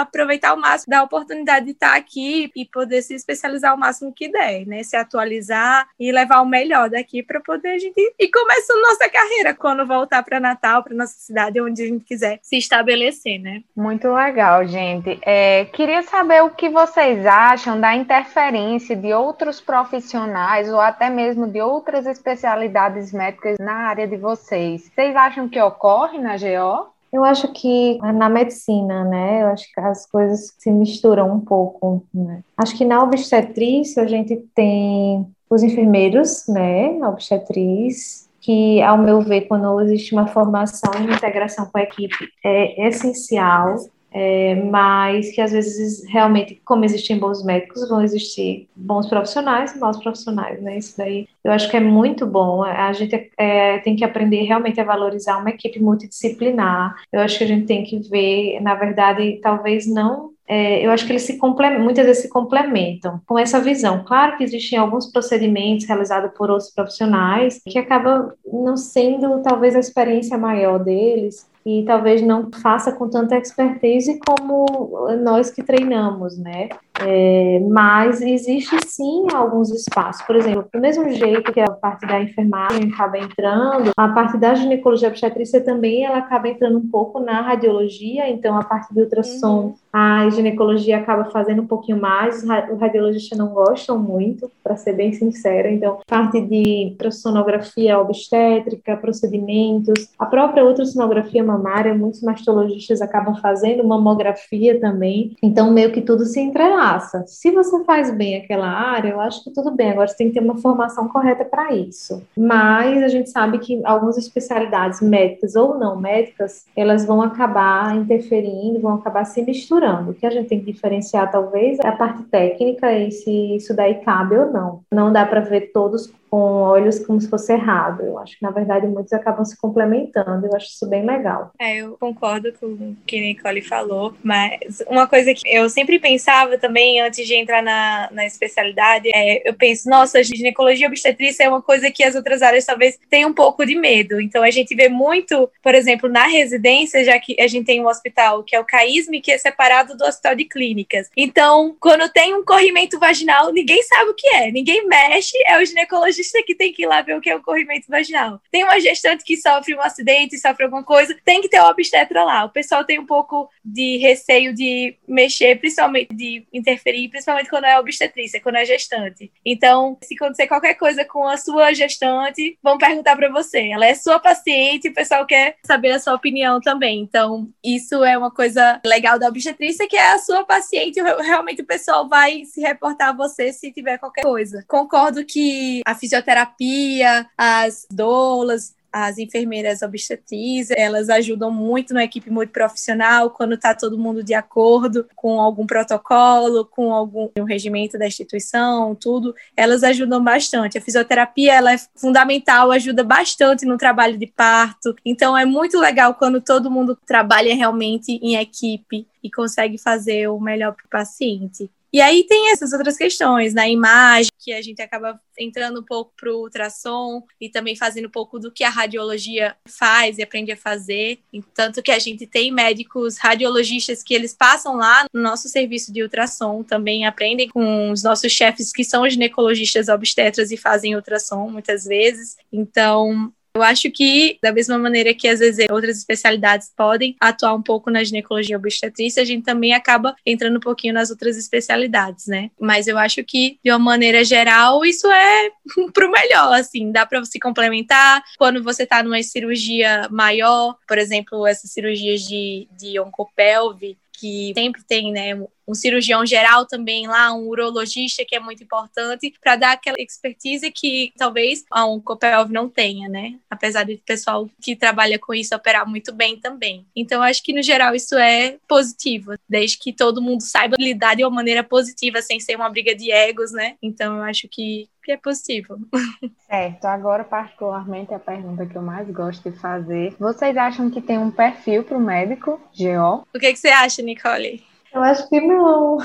aproveitar 0.00 0.54
o 0.54 0.60
máximo 0.60 0.90
da 0.90 1.02
oportunidade 1.02 1.66
de 1.66 1.72
estar 1.72 1.96
aqui 1.96 2.50
e 2.54 2.64
poder 2.64 3.02
se 3.02 3.14
especializar 3.14 3.74
o 3.74 3.78
máximo 3.78 4.12
que 4.12 4.28
der, 4.28 4.66
né? 4.66 4.82
Se 4.82 4.96
atualizar 4.96 5.88
e 5.98 6.10
levar 6.12 6.40
o 6.40 6.46
melhor 6.46 6.90
daqui 6.90 7.22
para 7.22 7.40
poder 7.40 7.68
a 7.68 7.78
gente 7.78 8.00
ir 8.18 8.28
começando 8.28 8.82
nossa 8.82 9.08
carreira 9.08 9.54
quando 9.54 9.86
voltar 9.86 10.22
para 10.22 10.40
Natal, 10.40 10.82
para 10.82 10.94
nossa 10.94 11.14
cidade, 11.18 11.60
onde 11.60 11.82
a 11.82 11.86
gente 11.86 12.04
quiser 12.04 12.38
se 12.42 12.56
estabelecer, 12.56 13.38
né? 13.38 13.62
Muito 13.76 14.12
legal, 14.12 14.66
gente. 14.66 15.18
É, 15.22 15.66
queria 15.66 16.02
saber 16.02 16.42
o 16.42 16.50
que 16.50 16.68
vocês 16.68 17.24
acham 17.26 17.80
da 17.80 17.94
interferência 17.94 18.96
de 18.96 19.12
outros 19.12 19.60
profissionais 19.60 20.68
ou 20.68 20.80
até 20.80 21.08
mesmo 21.08 21.46
de 21.46 21.60
outras 21.60 22.06
especialidades 22.06 23.12
médicas 23.12 23.56
na 23.58 23.88
área 23.88 24.06
de 24.06 24.16
vocês. 24.16 24.90
Vocês 24.94 25.14
acham 25.14 25.48
que 25.48 25.60
ocorre 25.60 26.18
na 26.18 26.36
GO? 26.36 26.90
Eu 27.12 27.24
acho 27.24 27.52
que 27.52 27.98
na 27.98 28.28
medicina, 28.28 29.04
né, 29.04 29.42
eu 29.42 29.48
acho 29.48 29.72
que 29.72 29.80
as 29.80 30.06
coisas 30.06 30.54
se 30.58 30.70
misturam 30.70 31.32
um 31.32 31.40
pouco, 31.40 32.04
né? 32.14 32.42
Acho 32.56 32.76
que 32.76 32.84
na 32.84 33.02
obstetrícia 33.02 34.02
a 34.02 34.06
gente 34.06 34.36
tem 34.54 35.26
os 35.48 35.62
enfermeiros, 35.62 36.44
né, 36.48 37.00
a 37.02 37.08
obstetriz, 37.08 38.28
que, 38.40 38.80
ao 38.82 38.96
meu 38.96 39.20
ver, 39.20 39.42
quando 39.42 39.80
existe 39.80 40.14
uma 40.14 40.26
formação 40.26 40.90
e 41.00 41.12
integração 41.12 41.66
com 41.66 41.78
a 41.78 41.82
equipe, 41.82 42.28
é 42.44 42.88
essencial 42.88 43.76
é, 44.12 44.54
mas 44.56 45.30
que 45.32 45.40
às 45.40 45.52
vezes 45.52 46.04
realmente, 46.08 46.60
como 46.64 46.84
existem 46.84 47.18
bons 47.18 47.44
médicos, 47.44 47.88
vão 47.88 48.02
existir 48.02 48.68
bons 48.74 49.08
profissionais 49.08 49.74
e 49.74 49.78
maus 49.78 49.98
profissionais, 49.98 50.60
né? 50.62 50.78
Isso 50.78 50.96
daí 50.96 51.28
eu 51.44 51.52
acho 51.52 51.70
que 51.70 51.76
é 51.76 51.80
muito 51.80 52.26
bom. 52.26 52.62
A 52.62 52.92
gente 52.92 53.30
é, 53.38 53.78
tem 53.78 53.96
que 53.96 54.04
aprender 54.04 54.42
realmente 54.42 54.80
a 54.80 54.84
valorizar 54.84 55.38
uma 55.38 55.50
equipe 55.50 55.80
multidisciplinar. 55.80 56.94
Eu 57.12 57.20
acho 57.20 57.38
que 57.38 57.44
a 57.44 57.46
gente 57.46 57.66
tem 57.66 57.84
que 57.84 57.98
ver, 58.08 58.60
na 58.60 58.74
verdade, 58.74 59.38
talvez 59.42 59.86
não 59.86 60.30
é, 60.52 60.84
eu 60.84 60.90
acho 60.90 61.06
que 61.06 61.12
eles 61.12 61.22
se 61.22 61.38
muitas 61.78 62.04
vezes 62.04 62.22
se 62.22 62.28
complementam 62.28 63.20
com 63.24 63.38
essa 63.38 63.60
visão. 63.60 64.02
Claro 64.04 64.36
que 64.36 64.42
existem 64.42 64.76
alguns 64.76 65.06
procedimentos 65.06 65.86
realizados 65.86 66.32
por 66.36 66.50
outros 66.50 66.70
profissionais 66.70 67.60
que 67.64 67.78
acabam 67.78 68.32
não 68.52 68.76
sendo 68.76 69.40
talvez 69.42 69.76
a 69.76 69.78
experiência 69.78 70.36
maior 70.36 70.82
deles, 70.82 71.48
e 71.64 71.84
talvez 71.86 72.22
não 72.22 72.50
faça 72.50 72.92
com 72.92 73.08
tanta 73.08 73.36
expertise 73.36 74.18
como 74.26 75.08
nós 75.22 75.50
que 75.50 75.62
treinamos, 75.62 76.38
né? 76.38 76.68
É, 77.02 77.60
mas 77.68 78.20
existe 78.20 78.76
sim 78.86 79.26
alguns 79.32 79.70
espaços, 79.70 80.22
por 80.22 80.36
exemplo, 80.36 80.66
do 80.72 80.80
mesmo 80.80 81.08
jeito 81.10 81.52
que 81.52 81.60
a 81.60 81.70
parte 81.70 82.06
da 82.06 82.20
enfermagem 82.20 82.92
acaba 82.92 83.18
entrando, 83.18 83.92
a 83.96 84.08
parte 84.08 84.36
da 84.36 84.54
ginecologia 84.54 85.08
obstetrícia 85.08 85.60
também 85.60 86.04
ela 86.04 86.18
acaba 86.18 86.48
entrando 86.48 86.78
um 86.78 86.88
pouco 86.88 87.18
na 87.20 87.40
radiologia, 87.40 88.28
então 88.28 88.56
a 88.56 88.64
parte 88.64 88.92
de 88.92 89.00
ultrassom, 89.00 89.60
uhum. 89.60 89.74
a 89.92 90.28
ginecologia 90.30 90.98
acaba 90.98 91.24
fazendo 91.30 91.62
um 91.62 91.66
pouquinho 91.66 92.00
mais, 92.00 92.42
os 92.42 92.80
radiologistas 92.80 93.38
não 93.38 93.48
gostam 93.48 93.98
muito, 93.98 94.50
para 94.62 94.76
ser 94.76 94.92
bem 94.92 95.12
sincera, 95.12 95.70
então 95.70 95.98
parte 96.06 96.40
de 96.40 96.88
ultrassonografia 96.90 97.98
obstétrica, 97.98 98.96
procedimentos, 98.96 100.08
a 100.18 100.26
própria 100.26 100.64
ultrassonografia 100.64 101.42
mamária, 101.42 101.94
muitos 101.94 102.22
mastologistas 102.22 103.00
acabam 103.00 103.34
fazendo 103.36 103.84
mamografia 103.84 104.78
também, 104.78 105.36
então 105.42 105.70
meio 105.70 105.92
que 105.92 106.02
tudo 106.02 106.24
se 106.24 106.40
entrelaça 106.40 106.89
faça. 106.92 107.24
Se 107.26 107.50
você 107.50 107.84
faz 107.84 108.10
bem 108.10 108.36
aquela 108.36 108.68
área, 108.68 109.10
eu 109.10 109.20
acho 109.20 109.44
que 109.44 109.50
tudo 109.50 109.70
bem. 109.70 109.90
Agora 109.90 110.08
você 110.08 110.16
tem 110.16 110.28
que 110.28 110.34
ter 110.34 110.40
uma 110.40 110.56
formação 110.56 111.08
correta 111.08 111.44
para 111.44 111.72
isso. 111.72 112.22
Mas 112.36 113.02
a 113.02 113.08
gente 113.08 113.30
sabe 113.30 113.58
que 113.58 113.80
algumas 113.84 114.16
especialidades 114.16 115.00
médicas 115.00 115.54
ou 115.56 115.78
não 115.78 115.96
médicas, 115.96 116.66
elas 116.76 117.04
vão 117.04 117.22
acabar 117.22 117.96
interferindo, 117.96 118.80
vão 118.80 118.94
acabar 118.94 119.24
se 119.24 119.42
misturando. 119.42 120.10
O 120.10 120.14
que 120.14 120.26
a 120.26 120.30
gente 120.30 120.48
tem 120.48 120.60
que 120.60 120.72
diferenciar, 120.72 121.30
talvez, 121.30 121.78
é 121.80 121.88
a 121.88 121.96
parte 121.96 122.22
técnica 122.24 122.92
e 122.92 123.10
se 123.10 123.56
isso 123.56 123.74
daí 123.74 123.96
cabe 123.96 124.36
ou 124.36 124.50
não. 124.50 124.80
Não 124.92 125.12
dá 125.12 125.24
para 125.24 125.40
ver 125.40 125.72
todos 125.72 126.12
com 126.30 126.62
olhos 126.62 127.00
como 127.00 127.20
se 127.20 127.28
fosse 127.28 127.52
errado. 127.52 128.02
Eu 128.02 128.18
acho 128.18 128.38
que, 128.38 128.42
na 128.42 128.50
verdade, 128.50 128.86
muitos 128.86 129.12
acabam 129.12 129.44
se 129.44 129.56
complementando. 129.58 130.46
Eu 130.46 130.54
acho 130.54 130.68
isso 130.68 130.88
bem 130.88 131.04
legal. 131.04 131.50
É, 131.58 131.78
eu 131.78 131.96
concordo 131.98 132.52
com 132.52 132.66
o 132.66 132.96
que 133.04 133.18
a 133.18 133.20
Nicole 133.20 133.62
falou, 133.62 134.14
mas 134.22 134.82
uma 134.88 135.08
coisa 135.08 135.34
que 135.34 135.42
eu 135.48 135.68
sempre 135.68 135.98
pensava 135.98 136.56
também, 136.56 137.00
antes 137.00 137.26
de 137.26 137.34
entrar 137.34 137.62
na, 137.62 138.08
na 138.12 138.24
especialidade, 138.24 139.10
é, 139.12 139.48
eu 139.48 139.54
penso, 139.54 139.90
nossa, 139.90 140.22
ginecologia 140.22 140.86
obstetrícia 140.86 141.44
é 141.44 141.48
uma 141.48 141.60
coisa 141.60 141.90
que 141.90 142.04
as 142.04 142.14
outras 142.14 142.42
áreas 142.42 142.64
talvez 142.64 142.98
tenham 143.10 143.30
um 143.30 143.34
pouco 143.34 143.66
de 143.66 143.74
medo. 143.74 144.20
Então, 144.20 144.44
a 144.44 144.50
gente 144.50 144.74
vê 144.74 144.88
muito, 144.88 145.50
por 145.60 145.74
exemplo, 145.74 146.08
na 146.08 146.26
residência, 146.28 147.04
já 147.04 147.18
que 147.18 147.40
a 147.40 147.48
gente 147.48 147.66
tem 147.66 147.80
um 147.80 147.88
hospital 147.88 148.44
que 148.44 148.54
é 148.54 148.60
o 148.60 148.64
CAISME, 148.64 149.20
que 149.20 149.32
é 149.32 149.38
separado 149.38 149.96
do 149.96 150.04
hospital 150.04 150.36
de 150.36 150.44
clínicas. 150.44 151.10
Então, 151.16 151.74
quando 151.80 152.08
tem 152.08 152.34
um 152.34 152.44
corrimento 152.44 153.00
vaginal, 153.00 153.52
ninguém 153.52 153.82
sabe 153.82 154.10
o 154.10 154.14
que 154.14 154.28
é, 154.28 154.52
ninguém 154.52 154.86
mexe, 154.86 155.36
é 155.46 155.60
o 155.60 155.64
ginecologista 155.64 156.19
que 156.44 156.54
tem 156.54 156.72
que 156.72 156.82
ir 156.82 156.86
lá 156.86 157.02
ver 157.02 157.16
o 157.16 157.20
que 157.20 157.30
é 157.30 157.36
o 157.36 157.42
corrimento 157.42 157.86
vaginal. 157.88 158.40
Tem 158.50 158.64
uma 158.64 158.80
gestante 158.80 159.24
que 159.24 159.36
sofre 159.36 159.74
um 159.74 159.80
acidente, 159.80 160.38
sofre 160.38 160.64
alguma 160.64 160.82
coisa, 160.82 161.16
tem 161.24 161.40
que 161.40 161.48
ter 161.48 161.60
o 161.60 161.68
obstetra 161.68 162.24
lá. 162.24 162.44
O 162.44 162.50
pessoal 162.50 162.84
tem 162.84 162.98
um 162.98 163.06
pouco 163.06 163.48
de 163.64 163.98
receio 163.98 164.54
de 164.54 164.96
mexer, 165.06 165.58
principalmente 165.58 166.14
de 166.14 166.46
interferir, 166.52 167.08
principalmente 167.08 167.50
quando 167.50 167.64
é 167.64 167.78
obstetrícia, 167.78 168.40
quando 168.40 168.56
é 168.56 168.64
gestante. 168.64 169.32
Então, 169.44 169.98
se 170.02 170.14
acontecer 170.14 170.46
qualquer 170.46 170.74
coisa 170.74 171.04
com 171.04 171.26
a 171.26 171.36
sua 171.36 171.72
gestante, 171.72 172.58
vão 172.62 172.78
perguntar 172.78 173.16
para 173.16 173.30
você. 173.30 173.68
Ela 173.68 173.86
é 173.86 173.94
sua 173.94 174.18
paciente, 174.18 174.88
o 174.88 174.94
pessoal 174.94 175.26
quer 175.26 175.56
saber 175.64 175.92
a 175.92 175.98
sua 175.98 176.14
opinião 176.14 176.60
também. 176.60 177.00
Então, 177.00 177.48
isso 177.64 178.04
é 178.04 178.16
uma 178.16 178.30
coisa 178.30 178.80
legal 178.84 179.18
da 179.18 179.28
obstetrícia, 179.28 179.88
que 179.88 179.96
é 179.96 180.12
a 180.12 180.18
sua 180.18 180.44
paciente, 180.44 181.00
realmente 181.00 181.62
o 181.62 181.66
pessoal 181.66 182.08
vai 182.08 182.44
se 182.44 182.60
reportar 182.60 183.08
a 183.08 183.12
você 183.12 183.52
se 183.52 183.72
tiver 183.72 183.98
qualquer 183.98 184.22
coisa. 184.22 184.64
Concordo 184.66 185.24
que 185.24 185.80
a 185.86 185.94
fisioterapia, 186.10 187.26
as 187.38 187.86
doulas, 187.90 188.74
as 188.92 189.18
enfermeiras 189.18 189.82
obstetrizes, 189.82 190.74
elas 190.76 191.08
ajudam 191.08 191.48
muito 191.52 191.94
na 191.94 192.02
equipe 192.02 192.28
multiprofissional 192.28 193.30
quando 193.30 193.54
está 193.54 193.72
todo 193.72 193.96
mundo 193.96 194.24
de 194.24 194.34
acordo 194.34 195.06
com 195.14 195.40
algum 195.40 195.64
protocolo, 195.64 196.64
com 196.64 196.92
algum 196.92 197.30
um 197.38 197.44
regimento 197.44 197.96
da 197.96 198.08
instituição, 198.08 198.96
tudo, 198.96 199.32
elas 199.56 199.84
ajudam 199.84 200.22
bastante. 200.22 200.76
A 200.76 200.80
fisioterapia 200.80 201.54
ela 201.54 201.72
é 201.72 201.78
fundamental, 201.94 202.72
ajuda 202.72 203.04
bastante 203.04 203.64
no 203.64 203.78
trabalho 203.78 204.18
de 204.18 204.26
parto. 204.26 204.96
Então 205.04 205.38
é 205.38 205.44
muito 205.44 205.78
legal 205.78 206.14
quando 206.14 206.40
todo 206.40 206.70
mundo 206.70 206.98
trabalha 207.06 207.54
realmente 207.54 208.18
em 208.20 208.34
equipe 208.34 209.06
e 209.22 209.30
consegue 209.30 209.78
fazer 209.78 210.26
o 210.26 210.40
melhor 210.40 210.74
para 210.74 210.86
o 210.86 210.90
paciente. 210.90 211.70
E 211.92 212.00
aí 212.00 212.24
tem 212.24 212.52
essas 212.52 212.72
outras 212.72 212.96
questões, 212.96 213.52
na 213.52 213.68
imagem, 213.68 214.30
que 214.38 214.52
a 214.52 214.62
gente 214.62 214.80
acaba 214.80 215.20
entrando 215.38 215.80
um 215.80 215.84
pouco 215.84 216.12
para 216.16 216.32
o 216.32 216.42
ultrassom 216.42 217.22
e 217.40 217.48
também 217.48 217.74
fazendo 217.74 218.06
um 218.06 218.10
pouco 218.10 218.38
do 218.38 218.52
que 218.52 218.62
a 218.62 218.70
radiologia 218.70 219.56
faz 219.66 220.18
e 220.18 220.22
aprende 220.22 220.52
a 220.52 220.56
fazer. 220.56 221.18
Tanto 221.54 221.82
que 221.82 221.90
a 221.90 221.98
gente 221.98 222.26
tem 222.26 222.52
médicos 222.52 223.18
radiologistas 223.18 224.02
que 224.02 224.14
eles 224.14 224.34
passam 224.34 224.76
lá 224.76 225.04
no 225.12 225.20
nosso 225.20 225.48
serviço 225.48 225.92
de 225.92 226.02
ultrassom, 226.02 226.62
também 226.62 227.06
aprendem 227.06 227.48
com 227.48 227.90
os 227.90 228.02
nossos 228.02 228.30
chefes 228.30 228.72
que 228.72 228.84
são 228.84 229.08
ginecologistas 229.08 229.88
obstetras 229.88 230.50
e 230.50 230.56
fazem 230.56 230.94
ultrassom 230.94 231.50
muitas 231.50 231.84
vezes. 231.84 232.36
Então, 232.52 233.32
eu 233.54 233.62
acho 233.62 233.90
que, 233.90 234.38
da 234.42 234.52
mesma 234.52 234.78
maneira 234.78 235.12
que 235.12 235.26
às 235.26 235.40
vezes 235.40 235.66
outras 235.70 235.98
especialidades 235.98 236.72
podem 236.76 237.16
atuar 237.20 237.54
um 237.54 237.62
pouco 237.62 237.90
na 237.90 238.04
ginecologia 238.04 238.56
obstetrícia, 238.56 239.22
a 239.22 239.26
gente 239.26 239.44
também 239.44 239.74
acaba 239.74 240.14
entrando 240.24 240.56
um 240.56 240.60
pouquinho 240.60 240.94
nas 240.94 241.10
outras 241.10 241.36
especialidades, 241.36 242.26
né? 242.26 242.50
Mas 242.60 242.86
eu 242.86 242.96
acho 242.96 243.24
que, 243.24 243.58
de 243.64 243.70
uma 243.70 243.78
maneira 243.78 244.22
geral, 244.24 244.84
isso 244.84 245.10
é 245.10 245.50
pro 245.92 246.10
melhor, 246.10 246.52
assim, 246.54 246.92
dá 246.92 247.04
para 247.04 247.24
se 247.24 247.40
complementar. 247.40 248.22
Quando 248.38 248.62
você 248.62 248.86
tá 248.86 249.02
numa 249.02 249.22
cirurgia 249.22 250.08
maior, 250.10 250.76
por 250.86 250.98
exemplo, 250.98 251.46
essas 251.46 251.72
cirurgias 251.72 252.22
de, 252.22 252.68
de 252.78 253.00
oncopelve, 253.00 253.98
que 254.20 254.52
sempre 254.54 254.82
tem, 254.86 255.10
né, 255.10 255.34
um 255.70 255.74
cirurgião 255.74 256.26
geral 256.26 256.66
também 256.66 257.06
lá, 257.06 257.32
um 257.32 257.46
urologista 257.46 258.24
que 258.26 258.34
é 258.34 258.40
muito 258.40 258.62
importante 258.62 259.32
para 259.40 259.56
dar 259.56 259.72
aquela 259.72 259.96
expertise 259.98 260.70
que 260.70 261.12
talvez 261.16 261.64
a 261.70 261.86
Oncopelv 261.86 262.50
não 262.50 262.68
tenha, 262.68 263.08
né? 263.08 263.38
Apesar 263.48 263.84
de 263.84 263.96
pessoal 264.04 264.48
que 264.60 264.74
trabalha 264.74 265.18
com 265.18 265.32
isso 265.32 265.54
operar 265.54 265.88
muito 265.88 266.12
bem 266.12 266.38
também. 266.38 266.86
Então 266.94 267.22
acho 267.22 267.42
que 267.42 267.52
no 267.52 267.62
geral 267.62 267.94
isso 267.94 268.16
é 268.16 268.58
positivo, 268.66 269.34
desde 269.48 269.78
que 269.78 269.92
todo 269.92 270.22
mundo 270.22 270.42
saiba 270.42 270.76
lidar 270.78 271.14
de 271.14 271.24
uma 271.24 271.30
maneira 271.30 271.62
positiva 271.62 272.20
sem 272.20 272.40
ser 272.40 272.56
uma 272.56 272.68
briga 272.68 272.94
de 272.94 273.10
egos, 273.10 273.52
né? 273.52 273.76
Então 273.82 274.16
eu 274.16 274.22
acho 274.24 274.48
que 274.48 274.88
que 275.02 275.12
é 275.12 275.16
possível. 275.16 275.78
Certo, 276.46 276.84
agora 276.84 277.24
particularmente 277.24 278.12
a 278.12 278.18
pergunta 278.18 278.66
que 278.66 278.76
eu 278.76 278.82
mais 278.82 279.08
gosto 279.10 279.50
de 279.50 279.58
fazer. 279.58 280.14
Vocês 280.18 280.56
acham 280.56 280.90
que 280.90 281.00
tem 281.00 281.16
um 281.16 281.30
perfil 281.30 281.82
para 281.84 281.96
o 281.96 282.00
médico, 282.00 282.60
GO? 282.76 283.26
O 283.34 283.38
que, 283.38 283.52
que 283.52 283.58
você 283.58 283.68
acha, 283.68 284.02
Nicole? 284.02 284.62
Eu 284.92 285.02
acho 285.02 285.28
que 285.28 285.40
não. 285.40 285.98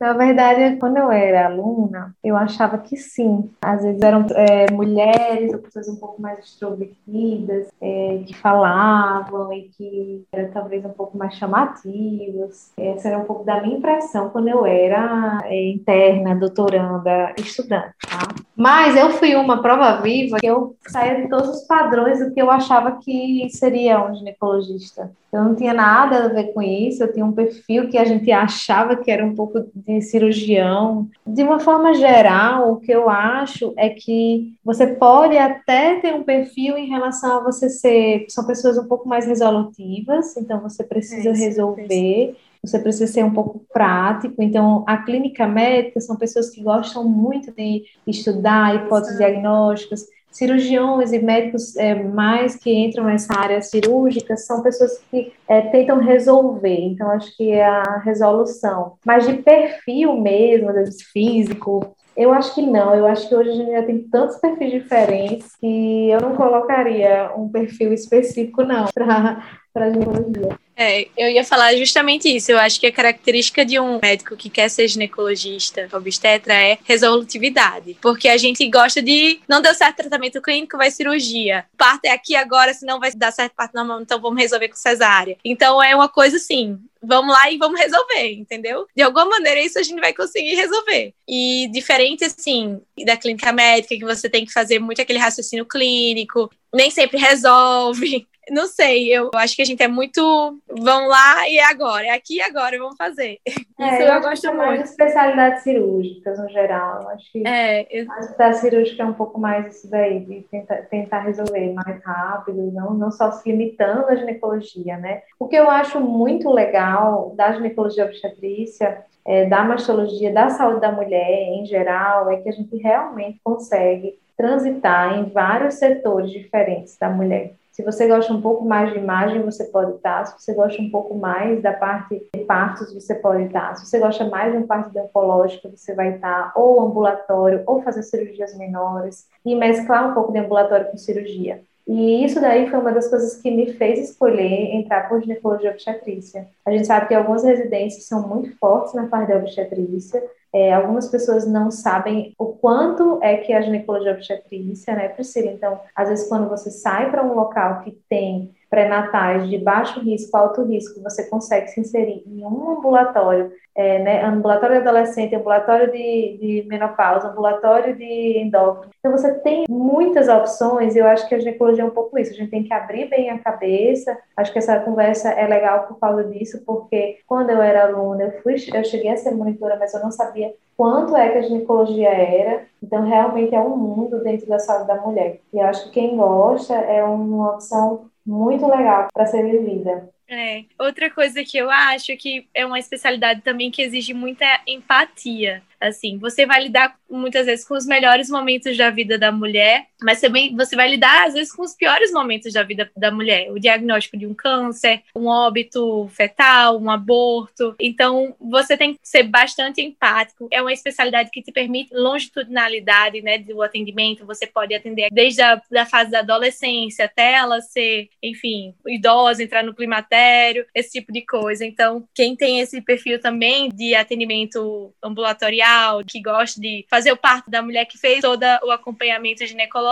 Na 0.00 0.14
verdade, 0.14 0.76
quando 0.76 0.96
eu 0.96 1.10
era 1.12 1.46
aluna, 1.46 2.14
eu 2.24 2.34
achava 2.34 2.78
que 2.78 2.96
sim. 2.96 3.50
Às 3.60 3.82
vezes 3.82 4.00
eram 4.00 4.26
é, 4.30 4.70
mulheres 4.72 5.52
ou 5.52 5.58
pessoas 5.58 5.88
um 5.88 5.96
pouco 5.96 6.22
mais 6.22 6.38
extrovertidas, 6.38 7.68
é, 7.78 8.22
que 8.26 8.34
falavam 8.34 9.52
e 9.52 9.68
que 9.76 10.24
eram 10.32 10.50
talvez 10.52 10.82
um 10.86 10.90
pouco 10.90 11.18
mais 11.18 11.34
chamativas. 11.34 12.72
Essa 12.78 13.08
era 13.08 13.18
um 13.18 13.24
pouco 13.24 13.44
da 13.44 13.60
minha 13.60 13.76
impressão 13.76 14.30
quando 14.30 14.48
eu 14.48 14.64
era 14.64 15.42
é, 15.44 15.70
interna, 15.70 16.34
doutoranda, 16.34 17.34
estudante. 17.36 17.94
Tá? 18.08 18.26
Mas 18.56 18.96
eu 18.96 19.10
fui 19.10 19.34
uma 19.34 19.60
prova 19.60 20.00
viva 20.00 20.38
que 20.38 20.46
eu 20.46 20.76
saía 20.86 21.22
de 21.22 21.28
todos 21.28 21.48
os 21.48 21.66
padrões 21.66 22.18
do 22.18 22.32
que 22.32 22.40
eu 22.40 22.50
achava 22.50 22.98
que 23.02 23.48
seria 23.50 24.02
um 24.02 24.14
ginecologista. 24.14 25.10
Eu 25.32 25.44
não 25.44 25.54
tinha 25.54 25.72
nada 25.72 26.24
a 26.24 26.28
ver 26.28 26.52
com 26.52 26.60
isso, 26.60 27.02
eu 27.02 27.12
tinha 27.12 27.24
um 27.24 27.32
perfil 27.32 27.88
que 27.88 27.96
a 27.96 28.04
gente 28.04 28.30
achava 28.32 28.96
que 28.96 29.09
era 29.10 29.24
um 29.24 29.34
pouco 29.34 29.64
de 29.74 30.00
cirurgião. 30.02 31.08
De 31.26 31.42
uma 31.42 31.60
forma 31.60 31.94
geral, 31.94 32.72
o 32.72 32.76
que 32.80 32.92
eu 32.92 33.08
acho 33.08 33.72
é 33.76 33.88
que 33.90 34.54
você 34.64 34.86
pode 34.86 35.36
até 35.36 36.00
ter 36.00 36.14
um 36.14 36.22
perfil 36.22 36.76
em 36.76 36.88
relação 36.88 37.38
a 37.38 37.42
você 37.42 37.68
ser. 37.68 38.26
São 38.28 38.46
pessoas 38.46 38.78
um 38.78 38.86
pouco 38.86 39.08
mais 39.08 39.26
resolutivas, 39.26 40.36
então 40.36 40.60
você 40.60 40.84
precisa 40.84 41.30
é, 41.30 41.32
resolver. 41.32 42.36
você 42.62 42.78
precisa 42.78 43.06
ser 43.06 43.24
um 43.24 43.32
pouco 43.32 43.64
prático. 43.72 44.42
Então, 44.42 44.84
a 44.86 44.98
clínica 44.98 45.46
médica 45.46 46.00
são 46.00 46.16
pessoas 46.16 46.50
que 46.50 46.62
gostam 46.62 47.04
muito 47.04 47.52
de 47.52 47.84
estudar 48.06 48.74
hipóteses 48.74 49.16
diagnósticas. 49.16 50.06
Cirurgiões 50.30 51.12
e 51.12 51.18
médicos 51.18 51.76
é, 51.76 51.94
mais 51.94 52.56
que 52.56 52.72
entram 52.72 53.04
nessa 53.04 53.36
área 53.38 53.60
cirúrgica 53.60 54.36
são 54.36 54.62
pessoas 54.62 54.98
que 55.10 55.32
é, 55.48 55.60
tentam 55.62 55.98
resolver, 55.98 56.78
então 56.80 57.10
acho 57.10 57.36
que 57.36 57.50
é 57.50 57.64
a 57.64 57.98
resolução. 57.98 58.94
Mas 59.04 59.26
de 59.26 59.34
perfil 59.34 60.16
mesmo, 60.20 60.70
físico, 61.12 61.94
eu 62.16 62.32
acho 62.32 62.54
que 62.54 62.62
não. 62.62 62.94
Eu 62.94 63.06
acho 63.06 63.28
que 63.28 63.34
hoje 63.34 63.50
a 63.50 63.54
gente 63.54 63.70
já 63.70 63.82
tem 63.82 63.98
tantos 64.08 64.36
perfis 64.36 64.70
diferentes 64.70 65.56
que 65.56 66.10
eu 66.10 66.20
não 66.20 66.36
colocaria 66.36 67.32
um 67.36 67.48
perfil 67.48 67.92
específico, 67.92 68.62
não, 68.62 68.86
para 68.94 69.86
a 69.86 69.90
ginecologia. 69.90 70.58
É, 70.82 71.08
eu 71.14 71.28
ia 71.28 71.44
falar 71.44 71.76
justamente 71.76 72.34
isso. 72.34 72.50
Eu 72.50 72.58
acho 72.58 72.80
que 72.80 72.86
a 72.86 72.92
característica 72.92 73.66
de 73.66 73.78
um 73.78 73.98
médico 74.00 74.34
que 74.34 74.48
quer 74.48 74.70
ser 74.70 74.88
ginecologista, 74.88 75.86
obstetra, 75.92 76.54
é 76.54 76.78
resolutividade. 76.84 77.98
Porque 78.00 78.26
a 78.30 78.38
gente 78.38 78.66
gosta 78.66 79.02
de. 79.02 79.40
Não 79.46 79.60
deu 79.60 79.74
certo 79.74 79.96
tratamento 79.96 80.40
clínico, 80.40 80.78
vai 80.78 80.90
cirurgia. 80.90 81.66
Parto 81.76 82.06
é 82.06 82.12
aqui 82.12 82.34
agora, 82.34 82.72
senão 82.72 82.98
vai 82.98 83.12
dar 83.12 83.30
certo 83.30 83.52
parto 83.54 83.74
normal, 83.74 84.00
então 84.00 84.18
vamos 84.18 84.40
resolver 84.40 84.68
com 84.68 84.76
cesárea. 84.76 85.36
Então 85.44 85.82
é 85.82 85.94
uma 85.94 86.08
coisa 86.08 86.38
assim. 86.38 86.78
Vamos 87.02 87.34
lá 87.34 87.50
e 87.50 87.58
vamos 87.58 87.78
resolver, 87.78 88.32
entendeu? 88.32 88.86
De 88.96 89.02
alguma 89.02 89.26
maneira, 89.26 89.60
isso 89.60 89.78
a 89.78 89.82
gente 89.82 90.00
vai 90.00 90.14
conseguir 90.14 90.54
resolver. 90.54 91.12
E 91.28 91.68
diferente, 91.72 92.24
assim, 92.24 92.80
da 93.04 93.18
clínica 93.18 93.52
médica, 93.52 93.96
que 93.96 94.04
você 94.04 94.30
tem 94.30 94.46
que 94.46 94.52
fazer 94.52 94.78
muito 94.78 95.00
aquele 95.00 95.18
raciocínio 95.18 95.66
clínico, 95.66 96.50
nem 96.74 96.90
sempre 96.90 97.18
resolve 97.18 98.26
não 98.50 98.66
sei, 98.66 99.08
eu 99.08 99.30
acho 99.34 99.56
que 99.56 99.62
a 99.62 99.64
gente 99.64 99.82
é 99.82 99.88
muito. 99.88 100.20
Vamos 100.68 101.08
lá 101.08 101.48
e 101.48 101.58
é 101.58 101.64
agora, 101.64 102.06
é 102.06 102.10
aqui 102.10 102.36
e 102.36 102.42
agora, 102.42 102.78
vamos 102.78 102.96
fazer. 102.96 103.38
É, 103.80 103.94
Isso 103.94 104.02
eu, 104.02 104.14
eu 104.14 104.20
gosto 104.20 104.46
muito. 104.48 104.58
Mais 104.58 104.82
de 104.82 104.88
especialidades 104.90 105.62
cirúrgicas 105.62 106.38
no 106.38 106.50
geral. 106.50 107.08
Acho 107.08 107.32
que 107.32 107.48
é, 107.48 107.86
eu... 107.90 108.12
a 108.12 108.18
especialidade 108.18 108.58
cirúrgica 108.58 109.02
é 109.02 109.06
um 109.06 109.14
pouco 109.14 109.40
mais 109.40 109.74
isso 109.74 109.90
daí, 109.90 110.20
de 110.20 110.42
tentar, 110.50 110.76
tentar 110.82 111.20
resolver 111.20 111.72
mais 111.72 112.04
rápido, 112.04 112.70
não, 112.72 112.92
não 112.92 113.10
só 113.10 113.32
se 113.32 113.50
limitando 113.50 114.06
à 114.08 114.14
ginecologia, 114.16 114.98
né? 114.98 115.22
O 115.38 115.48
que 115.48 115.56
eu 115.56 115.70
acho 115.70 115.98
muito 115.98 116.50
legal 116.50 117.32
da 117.34 117.52
ginecologia 117.52 118.04
obstetrícia 118.04 119.02
é, 119.26 119.46
da 119.46 119.64
mastologia, 119.64 120.32
da 120.32 120.50
saúde 120.50 120.80
da 120.80 120.92
mulher 120.92 121.48
em 121.48 121.64
geral, 121.64 122.30
é 122.30 122.36
que 122.36 122.48
a 122.48 122.52
gente 122.52 122.76
realmente 122.76 123.40
consegue 123.42 124.18
transitar 124.36 125.18
em 125.18 125.30
vários 125.30 125.74
setores 125.74 126.30
diferentes 126.30 126.96
da 126.98 127.08
mulher. 127.10 127.54
Se 127.70 127.84
você 127.84 128.06
gosta 128.08 128.32
um 128.32 128.40
pouco 128.40 128.64
mais 128.64 128.92
de 128.92 128.98
imagem, 128.98 129.42
você 129.42 129.64
pode 129.64 129.92
estar. 129.92 130.26
Se 130.26 130.38
você 130.38 130.54
gosta 130.54 130.82
um 130.82 130.90
pouco 130.90 131.14
mais 131.14 131.62
da 131.62 131.72
parte 131.72 132.28
de 132.34 132.44
partos, 132.44 132.92
você 132.92 133.14
pode 133.14 133.44
estar. 133.44 133.76
Se 133.76 133.86
você 133.86 133.98
gosta 133.98 134.24
mais 134.24 134.52
de 134.52 134.58
uma 134.58 134.66
parte 134.66 134.98
oncológica, 134.98 135.68
você 135.68 135.94
vai 135.94 136.16
estar 136.16 136.52
ou 136.56 136.80
ambulatório, 136.80 137.62
ou 137.66 137.82
fazer 137.82 138.02
cirurgias 138.02 138.56
menores, 138.58 139.28
e 139.44 139.54
mesclar 139.54 140.10
um 140.10 140.14
pouco 140.14 140.32
de 140.32 140.40
ambulatório 140.40 140.90
com 140.90 140.96
cirurgia. 140.96 141.62
E 141.86 142.24
isso 142.24 142.40
daí 142.40 142.68
foi 142.68 142.78
uma 142.78 142.92
das 142.92 143.08
coisas 143.08 143.36
que 143.36 143.50
me 143.50 143.72
fez 143.72 144.10
escolher 144.10 144.74
entrar 144.74 145.08
por 145.08 145.20
ginecologia 145.20 145.70
obstetrícia. 145.70 146.46
A 146.64 146.70
gente 146.70 146.86
sabe 146.86 147.08
que 147.08 147.14
algumas 147.14 147.42
residências 147.42 148.04
são 148.04 148.28
muito 148.28 148.56
fortes 148.58 148.94
na 148.94 149.08
parte 149.08 149.28
da 149.28 149.38
obstetrícia, 149.38 150.22
é, 150.52 150.72
algumas 150.72 151.08
pessoas 151.08 151.46
não 151.46 151.70
sabem 151.70 152.34
o 152.38 152.46
quanto 152.46 153.20
é 153.22 153.36
que 153.36 153.52
a 153.52 153.60
ginecologia 153.60 154.12
obstetrícia, 154.12 154.94
né, 154.94 155.08
Priscila? 155.08 155.52
Então, 155.52 155.80
às 155.94 156.08
vezes, 156.08 156.28
quando 156.28 156.48
você 156.48 156.70
sai 156.70 157.10
para 157.10 157.24
um 157.24 157.34
local 157.34 157.82
que 157.82 157.92
tem 158.08 158.52
pré-natais 158.70 159.48
de 159.48 159.58
baixo 159.58 159.98
risco, 160.00 160.36
alto 160.36 160.62
risco, 160.62 161.02
você 161.02 161.28
consegue 161.28 161.66
se 161.68 161.80
inserir 161.80 162.22
em 162.24 162.44
um 162.44 162.78
ambulatório, 162.78 163.50
é, 163.74 163.98
né, 163.98 164.24
ambulatório 164.24 164.76
de 164.76 164.88
adolescente, 164.88 165.34
ambulatório 165.34 165.90
de, 165.90 166.38
de 166.40 166.64
menopausa, 166.68 167.28
ambulatório 167.28 167.96
de 167.96 168.38
endócrino. 168.38 168.92
Então, 169.00 169.10
você 169.10 169.34
tem 169.40 169.66
muitas 169.68 170.28
opções 170.28 170.94
eu 170.94 171.06
acho 171.06 171.28
que 171.28 171.34
a 171.34 171.38
ginecologia 171.38 171.82
é 171.82 171.86
um 171.86 171.90
pouco 171.90 172.18
isso. 172.18 172.32
A 172.32 172.34
gente 172.34 172.50
tem 172.50 172.62
que 172.62 172.72
abrir 172.72 173.08
bem 173.08 173.30
a 173.30 173.38
cabeça. 173.38 174.16
Acho 174.36 174.52
que 174.52 174.58
essa 174.58 174.78
conversa 174.80 175.30
é 175.30 175.46
legal 175.46 175.86
por 175.86 175.98
causa 175.98 176.24
disso, 176.24 176.62
porque 176.64 177.18
quando 177.26 177.50
eu 177.50 177.60
era 177.60 177.84
aluna, 177.84 178.24
eu, 178.24 178.42
fui, 178.42 178.54
eu 178.72 178.84
cheguei 178.84 179.10
a 179.10 179.16
ser 179.16 179.32
monitora, 179.32 179.76
mas 179.78 179.92
eu 179.94 180.00
não 180.00 180.10
sabia 180.10 180.54
quanto 180.76 181.16
é 181.16 181.28
que 181.30 181.38
a 181.38 181.42
ginecologia 181.42 182.08
era. 182.08 182.62
Então, 182.82 183.02
realmente 183.02 183.54
é 183.54 183.60
um 183.60 183.76
mundo 183.76 184.22
dentro 184.22 184.46
da 184.46 184.58
saúde 184.58 184.86
da 184.86 184.96
mulher. 184.96 185.40
E 185.52 185.60
acho 185.60 185.86
que 185.86 185.90
quem 186.00 186.16
gosta 186.16 186.74
é 186.74 187.02
uma 187.02 187.54
opção 187.54 188.10
muito 188.30 188.66
legal 188.66 189.08
para 189.12 189.26
ser 189.26 189.42
vivida. 189.42 190.08
É. 190.28 190.64
Outra 190.78 191.10
coisa 191.10 191.42
que 191.44 191.58
eu 191.58 191.68
acho 191.68 192.16
que 192.16 192.48
é 192.54 192.64
uma 192.64 192.78
especialidade 192.78 193.40
também 193.40 193.70
que 193.70 193.82
exige 193.82 194.14
muita 194.14 194.46
empatia. 194.64 195.60
Assim, 195.80 196.18
você 196.18 196.46
vai 196.46 196.62
lidar 196.62 196.96
muitas 197.10 197.46
vezes 197.46 197.66
com 197.66 197.74
os 197.74 197.84
melhores 197.84 198.30
momentos 198.30 198.76
da 198.76 198.90
vida 198.90 199.18
da 199.18 199.32
mulher, 199.32 199.88
mas 200.02 200.20
também 200.20 200.54
você 200.56 200.74
vai 200.74 200.88
lidar 200.88 201.26
às 201.26 201.34
vezes 201.34 201.52
com 201.52 201.62
os 201.62 201.74
piores 201.74 202.12
momentos 202.12 202.52
da 202.52 202.62
vida 202.62 202.90
da 202.96 203.10
mulher, 203.10 203.50
o 203.52 203.58
diagnóstico 203.58 204.16
de 204.16 204.26
um 204.26 204.34
câncer, 204.34 205.02
um 205.14 205.26
óbito 205.26 206.08
fetal, 206.08 206.80
um 206.80 206.90
aborto. 206.90 207.74
Então, 207.78 208.34
você 208.40 208.76
tem 208.76 208.94
que 208.94 209.00
ser 209.02 209.24
bastante 209.24 209.80
empático. 209.80 210.48
É 210.50 210.60
uma 210.60 210.72
especialidade 210.72 211.30
que 211.30 211.42
te 211.42 211.52
permite 211.52 211.94
longitudinalidade, 211.94 213.22
né, 213.22 213.38
do 213.38 213.62
atendimento. 213.62 214.26
Você 214.26 214.46
pode 214.46 214.74
atender 214.74 215.08
desde 215.12 215.42
a 215.42 215.60
da 215.70 215.86
fase 215.86 216.10
da 216.10 216.20
adolescência 216.20 217.04
até 217.04 217.34
ela 217.34 217.60
ser, 217.60 218.08
enfim, 218.22 218.74
idosa, 218.86 219.42
entrar 219.42 219.62
no 219.62 219.74
climatério, 219.74 220.66
esse 220.74 220.92
tipo 220.92 221.12
de 221.12 221.22
coisa. 221.22 221.64
Então, 221.64 222.06
quem 222.14 222.34
tem 222.34 222.60
esse 222.60 222.80
perfil 222.80 223.20
também 223.20 223.68
de 223.70 223.94
atendimento 223.94 224.92
ambulatorial 225.02 226.02
que 226.06 226.20
gosta 226.20 226.60
de 226.60 226.84
fazer 226.88 227.12
o 227.12 227.16
parto 227.16 227.50
da 227.50 227.62
mulher 227.62 227.84
que 227.84 227.98
fez 227.98 228.20
todo 228.20 228.42
o 228.64 228.70
acompanhamento 228.70 229.46
ginecológico 229.46 229.89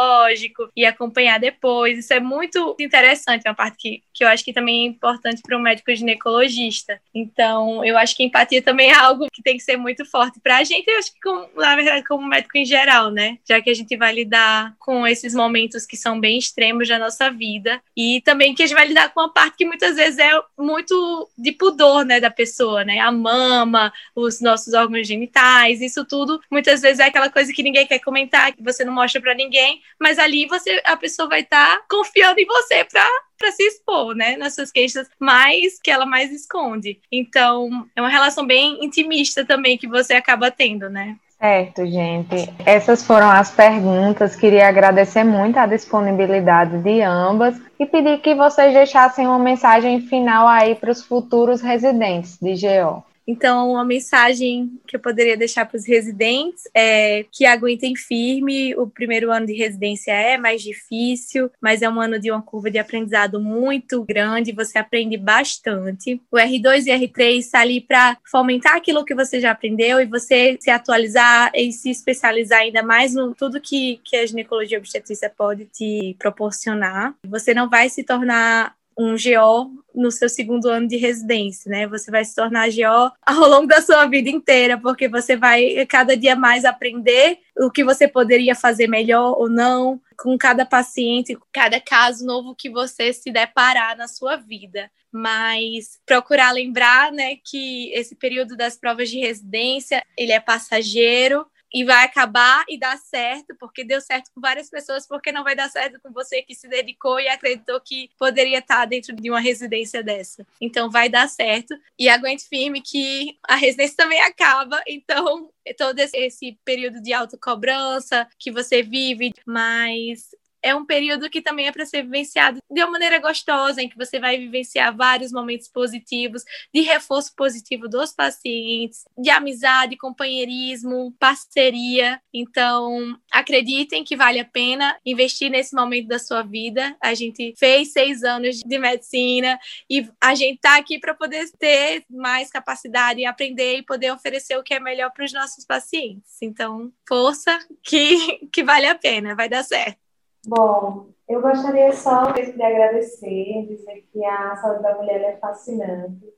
e 0.77 0.85
acompanhar 0.85 1.39
depois. 1.39 1.99
Isso 1.99 2.13
é 2.13 2.21
muito 2.21 2.77
interessante, 2.79 3.43
é 3.47 3.51
uma 3.51 3.57
parte 3.57 3.77
que, 3.79 4.03
que 4.13 4.25
eu 4.25 4.29
acho 4.29 4.45
que 4.45 4.53
também 4.53 4.85
é 4.85 4.87
importante 4.89 5.43
para 5.43 5.57
um 5.57 5.61
médico 5.61 5.95
ginecologista. 5.95 7.01
Então, 7.15 7.85
eu 7.85 7.97
acho 7.97 8.17
que 8.17 8.25
empatia 8.25 8.63
também 8.63 8.91
é 8.91 8.95
algo 8.95 9.29
que 9.33 9.43
tem 9.43 9.57
que 9.57 9.63
ser 9.63 9.77
muito 9.77 10.05
forte 10.05 10.41
para 10.41 10.59
a 10.59 10.65
gente, 10.65 10.89
eu 10.89 10.99
acho 10.99 11.13
que, 11.13 11.21
com, 11.21 11.49
na 11.57 11.77
verdade, 11.77 12.07
como 12.07 12.27
médico 12.27 12.57
em 12.57 12.65
geral, 12.65 13.11
né? 13.11 13.39
Já 13.49 13.61
que 13.61 13.71
a 13.71 13.75
gente 13.75 13.97
vai 13.97 14.13
lidar 14.13 14.75
com 14.79 15.07
esses 15.07 15.35
momentos 15.35 15.87
que 15.87 15.97
são 15.97 16.19
bem 16.19 16.39
extremos 16.39 16.89
da 16.89 16.99
nossa 16.99 17.31
vida 17.31 17.81
e 17.97 18.21
também 18.25 18.55
que 18.55 18.63
a 18.63 18.67
gente 18.67 18.77
vai 18.77 18.87
lidar 18.87 19.13
com 19.13 19.21
uma 19.21 19.33
parte 19.33 19.59
que 19.59 19.65
muitas 19.65 19.97
vezes 19.97 20.19
é 20.19 20.31
muito 20.57 21.29
de 21.37 21.53
pudor, 21.53 22.05
né, 22.05 22.21
da 22.21 22.31
pessoa, 22.31 22.85
né? 22.85 22.99
A 22.99 23.11
mama, 23.11 23.93
os 24.15 24.41
nossos 24.41 24.75
órgãos 24.75 25.07
genitais, 25.07 25.81
isso 25.81 26.05
tudo 26.05 26.41
muitas 26.51 26.81
vezes 26.81 26.99
é 26.99 27.05
aquela 27.05 27.31
coisa 27.31 27.53
que 27.53 27.63
ninguém 27.63 27.87
quer 27.87 27.99
comentar, 27.99 28.53
que 28.53 28.63
você 28.63 28.85
não 28.85 28.93
mostra 28.93 29.21
para 29.21 29.35
ninguém, 29.35 29.81
mas 30.01 30.19
ali 30.19 30.47
você 30.47 30.81
a 30.85 30.97
pessoa 30.97 31.29
vai 31.29 31.41
estar 31.41 31.77
tá 31.77 31.83
confiando 31.89 32.41
em 32.41 32.47
você 32.47 32.85
para 32.85 33.07
para 33.39 33.53
se 33.53 33.63
expor, 33.63 34.17
né, 34.17 34.37
nas 34.37 34.57
suas 34.57 34.73
queixas 34.73 35.09
mais 35.19 35.79
que 35.81 35.93
ela 35.93 36.05
mais 36.05 36.33
esconde. 36.33 36.99
Então, 37.11 37.87
é 37.95 38.01
uma 38.01 38.11
relação 38.11 38.45
bem 38.45 38.85
intimista 38.85 39.45
também 39.45 39.79
que 39.79 39.87
você 39.87 40.15
acaba 40.15 40.51
tendo, 40.51 40.91
né? 40.91 41.17
Certo, 41.41 41.87
gente. 41.87 42.53
Essas 42.67 43.05
foram 43.05 43.31
as 43.31 43.53
perguntas. 43.53 44.35
Queria 44.35 44.67
agradecer 44.67 45.23
muito 45.23 45.57
a 45.57 45.67
disponibilidade 45.67 46.79
de 46.83 47.01
ambas 47.01 47.61
e 47.79 47.87
pedir 47.87 48.19
que 48.19 48.35
vocês 48.35 48.75
deixassem 48.75 49.25
uma 49.25 49.39
mensagem 49.39 50.01
final 50.01 50.49
aí 50.49 50.75
para 50.75 50.91
os 50.91 51.05
futuros 51.05 51.61
residentes 51.61 52.37
de 52.43 52.55
GO. 52.55 53.05
Então, 53.31 53.73
uma 53.73 53.85
mensagem 53.85 54.81
que 54.87 54.97
eu 54.97 55.01
poderia 55.01 55.37
deixar 55.37 55.67
para 55.67 55.77
os 55.77 55.87
residentes 55.87 56.63
é 56.75 57.27
que 57.31 57.45
aguentem 57.45 57.95
firme. 57.95 58.75
O 58.75 58.87
primeiro 58.87 59.31
ano 59.31 59.45
de 59.45 59.53
residência 59.53 60.13
é 60.13 60.39
mais 60.39 60.63
difícil, 60.63 61.51
mas 61.61 61.83
é 61.83 61.91
um 61.91 62.01
ano 62.01 62.19
de 62.19 62.31
uma 62.31 62.41
curva 62.41 62.71
de 62.71 62.79
aprendizado 62.79 63.39
muito 63.39 64.03
grande. 64.03 64.53
Você 64.53 64.79
aprende 64.79 65.19
bastante. 65.19 66.19
O 66.33 66.39
R2 66.39 66.87
e 66.87 67.07
R3 67.07 67.39
está 67.39 67.61
ali 67.61 67.83
para 67.83 68.17
fomentar 68.25 68.75
aquilo 68.75 69.05
que 69.05 69.15
você 69.15 69.39
já 69.39 69.51
aprendeu 69.51 70.01
e 70.01 70.07
você 70.07 70.57
se 70.59 70.71
atualizar 70.71 71.51
e 71.55 71.71
se 71.71 71.91
especializar 71.91 72.61
ainda 72.61 72.83
mais 72.83 73.15
no 73.15 73.35
tudo 73.35 73.61
que, 73.61 74.01
que 74.05 74.17
a 74.17 74.25
ginecologia 74.25 74.79
obstetrícia 74.79 75.29
pode 75.29 75.67
te 75.67 76.17
proporcionar. 76.19 77.15
Você 77.27 77.53
não 77.53 77.69
vai 77.69 77.91
se 77.91 78.03
tornar 78.03 78.78
um 78.99 79.15
GO 79.15 79.71
no 79.95 80.11
seu 80.11 80.29
segundo 80.29 80.69
ano 80.69 80.89
de 80.89 80.97
residência, 80.97 81.71
né? 81.71 81.87
Você 81.87 82.11
vai 82.11 82.25
se 82.25 82.35
tornar 82.35 82.69
GO 82.69 83.13
ao 83.25 83.49
longo 83.49 83.67
da 83.67 83.81
sua 83.81 84.07
vida 84.07 84.29
inteira, 84.29 84.77
porque 84.77 85.09
você 85.09 85.37
vai 85.37 85.87
cada 85.87 86.17
dia 86.17 86.35
mais 86.35 86.65
aprender 86.65 87.39
o 87.57 87.71
que 87.71 87.85
você 87.85 88.09
poderia 88.09 88.55
fazer 88.55 88.89
melhor 88.89 89.37
ou 89.39 89.49
não, 89.49 90.01
com 90.19 90.37
cada 90.37 90.67
paciente, 90.67 91.39
cada 91.53 91.81
caso 91.81 92.27
novo 92.27 92.55
que 92.55 92.69
você 92.69 93.13
se 93.13 93.31
deparar 93.31 93.97
na 93.97 94.09
sua 94.09 94.37
vida. 94.37 94.91
Mas 95.11 95.99
procurar 96.05 96.53
lembrar, 96.53 97.11
né, 97.11 97.37
que 97.43 97.91
esse 97.95 98.15
período 98.15 98.57
das 98.57 98.77
provas 98.77 99.09
de 99.09 99.19
residência, 99.19 100.05
ele 100.19 100.33
é 100.33 100.41
passageiro, 100.41 101.47
e 101.73 101.85
vai 101.85 102.05
acabar 102.05 102.65
e 102.69 102.79
dar 102.79 102.97
certo, 102.99 103.55
porque 103.59 103.85
deu 103.85 104.01
certo 104.01 104.31
com 104.35 104.41
várias 104.41 104.71
pessoas, 104.71 105.07
porque 105.07 105.33
não 105.33 105.45
vai 105.45 105.55
dar 105.55 105.69
certo 105.69 106.01
com 106.01 106.13
você 106.13 106.43
que 106.43 106.55
se 106.55 106.69
dedicou 106.69 107.21
e 107.21 107.29
acreditou 107.29 107.81
que 107.81 108.11
poderia 108.19 108.59
estar 108.59 108.85
dentro 108.87 109.15
de 109.15 109.31
uma 109.31 109.41
residência 109.41 110.03
dessa. 110.03 110.47
Então 110.61 110.91
vai 110.91 111.09
dar 111.09 111.29
certo 111.29 111.75
e 111.99 112.09
aguente 112.09 112.49
firme 112.49 112.81
que 112.81 113.39
a 113.47 113.57
residência 113.57 113.97
também 113.97 114.21
acaba, 114.21 114.83
então 114.87 115.51
todo 115.77 115.99
esse 115.99 116.59
período 116.65 117.03
de 117.03 117.13
autocobrança 117.13 118.27
que 118.39 118.51
você 118.51 118.83
vive, 118.83 119.33
mas 119.47 120.35
é 120.63 120.75
um 120.75 120.85
período 120.85 121.31
que 121.31 121.41
também 121.41 121.67
é 121.67 121.73
para 121.73 121.87
ser 121.87 122.03
vivenciado 122.03 122.59
de 122.71 122.83
uma 122.83 122.93
maneira 122.93 123.19
gostosa, 123.19 123.83
em 123.83 123.89
que 123.89 123.97
você 123.97 124.19
vai 124.19 124.39
vivenciar 124.39 124.95
vários 124.95 125.33
momentos 125.33 125.69
positivos, 125.69 126.45
de 126.73 126.81
reforço 126.81 127.35
positivo 127.35 127.89
dos 127.89 128.13
pacientes, 128.13 129.05
de 129.17 129.31
amizade, 129.31 129.97
companheirismo, 129.97 131.15
parceria. 131.19 132.21
Então, 132.33 133.19
acreditem 133.31 134.05
que 134.05 134.17
vale 134.17 134.41
a 134.41 134.45
pena 134.45 134.99
investir 135.05 135.51
nesse 135.51 135.75
momento 135.75 136.09
da 136.09 136.19
sua 136.19 136.43
vida. 136.43 136.97
A 137.01 137.15
gente 137.15 137.55
fez 137.57 137.93
seis 137.93 138.23
anos 138.23 138.61
de 138.61 138.79
medicina 138.79 139.59
e 139.89 140.09
a 140.21 140.35
gente 140.35 140.57
está 140.57 140.77
aqui 140.77 140.99
para 140.99 141.15
poder 141.15 141.51
ter 141.59 142.05
mais 142.11 142.51
capacidade 142.51 143.21
e 143.21 143.27
aprender 143.27 143.79
e 143.79 143.83
poder 143.83 144.13
oferecer 144.13 144.57
o 144.57 144.63
que 144.63 144.75
é 144.75 144.81
melhor 144.81 145.11
para 145.13 145.25
os 145.25 145.33
nossos 145.33 145.65
pacientes. 145.65 146.37
Então, 146.43 146.93
força 147.07 147.59
que, 147.83 148.47
que 148.53 148.63
vale 148.63 148.87
a 148.87 148.95
pena, 148.95 149.35
vai 149.35 149.49
dar 149.49 149.63
certo. 149.63 150.08
Bom, 150.47 151.09
eu 151.29 151.43
gostaria 151.43 151.93
só 151.93 152.33
de 152.33 152.63
agradecer, 152.63 153.67
dizer 153.67 154.09
que 154.13 154.25
a 154.25 154.57
saúde 154.57 154.83
da 154.83 154.97
mulher 154.97 155.21
é 155.23 155.37
fascinante. 155.39 156.33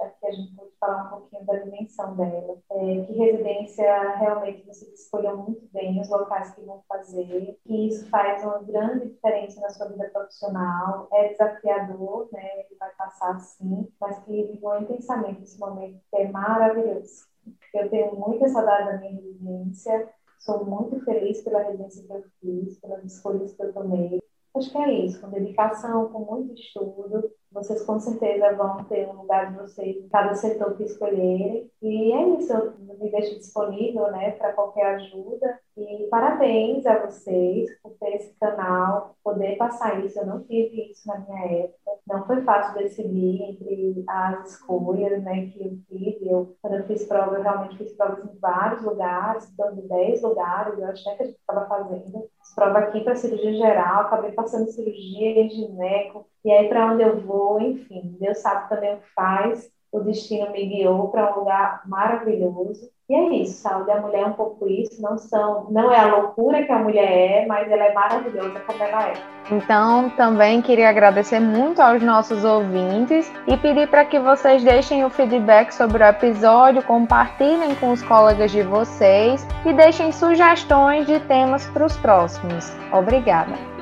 Acho 0.00 0.20
que 0.20 0.26
a 0.26 0.30
gente 0.30 0.54
pode 0.54 0.70
falar 0.78 1.04
um 1.06 1.08
pouquinho 1.20 1.44
da 1.46 1.54
dimensão 1.56 2.14
dela. 2.14 2.58
É, 2.70 3.04
que 3.04 3.12
residência 3.14 4.16
realmente 4.18 4.64
você 4.66 4.84
escolheu 4.92 5.36
muito 5.38 5.66
bem 5.72 6.00
os 6.00 6.08
locais 6.08 6.54
que 6.54 6.60
vão 6.60 6.82
fazer, 6.88 7.58
que 7.64 7.88
isso 7.88 8.08
faz 8.10 8.44
uma 8.44 8.62
grande 8.62 9.08
diferença 9.08 9.60
na 9.60 9.70
sua 9.70 9.88
vida 9.88 10.08
profissional. 10.10 11.08
É 11.12 11.28
desafiador, 11.28 12.28
né? 12.32 12.48
Ele 12.58 12.76
vai 12.78 12.90
passar 12.96 13.36
assim, 13.36 13.88
mas 14.00 14.18
que 14.24 14.44
viveu 14.44 14.80
intensamente 14.80 15.42
esse 15.42 15.58
momento, 15.58 15.98
que 16.10 16.16
é 16.18 16.28
maravilhoso. 16.30 17.24
Eu 17.72 17.88
tenho 17.88 18.14
muita 18.16 18.48
saudade 18.48 18.86
da 18.92 18.98
minha 18.98 19.12
residência 19.12 20.08
Sou 20.46 20.64
muito 20.64 21.04
feliz 21.04 21.42
pela 21.42 21.60
residência 21.64 22.04
que 22.04 22.12
eu 22.12 22.24
fiz, 22.40 22.78
pelas 22.78 23.04
escolhas 23.04 23.52
que 23.52 23.60
eu 23.64 23.72
tomei. 23.72 24.22
Acho 24.54 24.70
que 24.70 24.78
é 24.78 25.04
isso, 25.04 25.20
com 25.20 25.28
dedicação, 25.28 26.08
com 26.12 26.20
muito 26.20 26.54
estudo, 26.54 27.28
vocês 27.56 27.82
com 27.82 27.98
certeza 27.98 28.54
vão 28.54 28.84
ter 28.84 29.08
um 29.08 29.22
lugar 29.22 29.50
de 29.50 29.58
vocês 29.58 29.96
em 29.96 30.08
cada 30.08 30.34
setor 30.34 30.76
que 30.76 30.84
escolherem. 30.84 31.70
E 31.82 32.12
é 32.12 32.28
isso, 32.38 32.52
eu 32.52 32.74
me 32.78 33.10
deixo 33.10 33.38
disponível 33.38 34.10
né, 34.12 34.32
para 34.32 34.52
qualquer 34.52 34.96
ajuda. 34.96 35.58
E 35.76 36.06
parabéns 36.10 36.86
a 36.86 37.06
vocês 37.06 37.70
por 37.82 37.92
ter 37.98 38.16
esse 38.16 38.34
canal, 38.38 39.14
poder 39.24 39.56
passar 39.56 40.04
isso. 40.04 40.18
Eu 40.18 40.26
não 40.26 40.42
tive 40.42 40.90
isso 40.90 41.06
na 41.08 41.18
minha 41.18 41.62
época. 41.62 41.92
Não 42.06 42.26
foi 42.26 42.42
fácil 42.42 42.82
decidir 42.82 43.42
entre 43.42 44.04
as 44.06 44.52
escolhas 44.52 45.22
né, 45.22 45.46
que 45.46 45.64
eu 45.64 45.78
fiz. 45.88 46.22
Eu, 46.22 46.56
quando 46.60 46.76
eu 46.76 46.86
fiz 46.86 47.04
prova, 47.04 47.36
eu 47.36 47.42
realmente 47.42 47.78
fiz 47.78 47.92
provas 47.94 48.24
em 48.24 48.38
vários 48.38 48.82
lugares, 48.82 49.48
de 49.48 49.82
10 49.82 50.22
lugares, 50.22 50.78
eu 50.78 50.86
acho 50.86 51.02
que 51.02 51.10
a 51.10 51.26
gente 51.26 51.36
estava 51.36 51.66
fazendo. 51.66 52.28
Prova 52.54 52.78
aqui 52.78 53.00
para 53.00 53.16
cirurgia 53.16 53.52
geral, 53.54 54.02
acabei 54.02 54.32
passando 54.32 54.70
cirurgia 54.70 55.42
em 55.42 55.50
gineco, 55.50 56.26
e 56.46 56.52
aí 56.52 56.68
para 56.68 56.92
onde 56.92 57.02
eu 57.02 57.20
vou, 57.20 57.60
enfim, 57.60 58.16
Deus 58.20 58.38
sabe 58.38 58.68
também 58.68 58.94
o 58.94 58.98
que 58.98 59.12
faz 59.14 59.70
o 59.96 60.00
destino 60.00 60.50
me 60.50 60.66
guiou 60.66 61.08
para 61.08 61.32
um 61.32 61.40
lugar 61.40 61.82
maravilhoso. 61.86 62.90
E 63.08 63.14
é 63.14 63.28
isso, 63.36 63.62
saúde 63.62 63.86
da 63.86 64.00
mulher 64.00 64.22
é 64.22 64.26
um 64.26 64.32
pouco 64.32 64.68
isso, 64.68 65.00
não 65.00 65.16
são, 65.16 65.68
não 65.70 65.92
é 65.92 66.00
a 66.00 66.16
loucura 66.16 66.64
que 66.64 66.72
a 66.72 66.78
mulher 66.80 67.08
é, 67.08 67.46
mas 67.46 67.70
ela 67.70 67.84
é 67.84 67.94
maravilhosa 67.94 68.58
como 68.66 68.82
ela 68.82 69.10
é. 69.10 69.14
Então, 69.48 70.10
também 70.10 70.60
queria 70.60 70.88
agradecer 70.88 71.38
muito 71.38 71.80
aos 71.80 72.02
nossos 72.02 72.44
ouvintes 72.44 73.32
e 73.46 73.56
pedir 73.56 73.88
para 73.88 74.04
que 74.04 74.18
vocês 74.18 74.64
deixem 74.64 75.04
o 75.04 75.10
feedback 75.10 75.70
sobre 75.70 76.02
o 76.02 76.06
episódio, 76.06 76.82
compartilhem 76.82 77.76
com 77.76 77.92
os 77.92 78.02
colegas 78.02 78.50
de 78.50 78.62
vocês 78.62 79.46
e 79.64 79.72
deixem 79.72 80.10
sugestões 80.10 81.06
de 81.06 81.20
temas 81.20 81.64
para 81.68 81.86
os 81.86 81.96
próximos. 81.98 82.72
Obrigada. 82.92 83.75